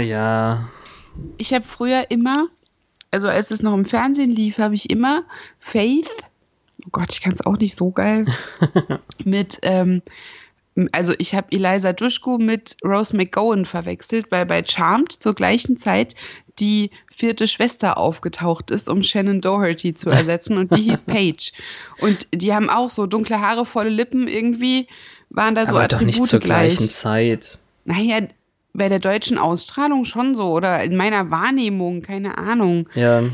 [0.00, 0.68] Naja,
[1.36, 2.48] ich habe früher immer,
[3.10, 5.24] also als es noch im Fernsehen lief, habe ich immer
[5.58, 6.10] Faith,
[6.84, 8.22] oh Gott, ich kann es auch nicht so geil,
[9.24, 10.02] mit, ähm,
[10.92, 16.14] also ich habe Eliza Dushku mit Rose McGowan verwechselt, weil bei Charmed zur gleichen Zeit
[16.58, 21.52] die vierte Schwester aufgetaucht ist, um Shannon Doherty zu ersetzen und die hieß Paige.
[22.00, 24.86] Und die haben auch so dunkle Haare, volle Lippen irgendwie,
[25.28, 26.76] waren da so Aber doch Attribute nicht zur gleich.
[26.76, 27.58] gleichen Zeit.
[27.84, 28.20] Naja,
[28.72, 32.88] bei der deutschen Ausstrahlung schon so oder in meiner Wahrnehmung, keine Ahnung.
[32.94, 33.24] Ja.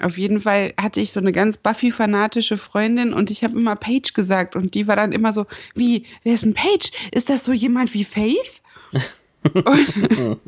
[0.00, 4.12] Auf jeden Fall hatte ich so eine ganz Buffy-fanatische Freundin und ich habe immer Paige
[4.14, 6.90] gesagt und die war dann immer so, wie, wer ist denn Paige?
[7.10, 8.62] Ist das so jemand wie Faith?
[9.52, 10.38] und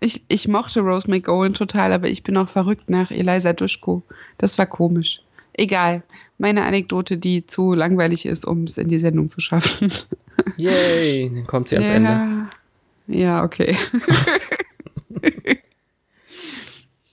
[0.00, 4.02] ich, ich mochte Rose McGowan total, aber ich bin auch verrückt nach Eliza Duschko.
[4.38, 5.20] Das war komisch.
[5.52, 6.02] Egal.
[6.38, 9.92] Meine Anekdote, die zu langweilig ist, um es in die Sendung zu schaffen.
[10.56, 11.94] Yay, dann kommt sie ans ja.
[11.94, 12.50] Ende.
[13.06, 13.76] Ja, okay.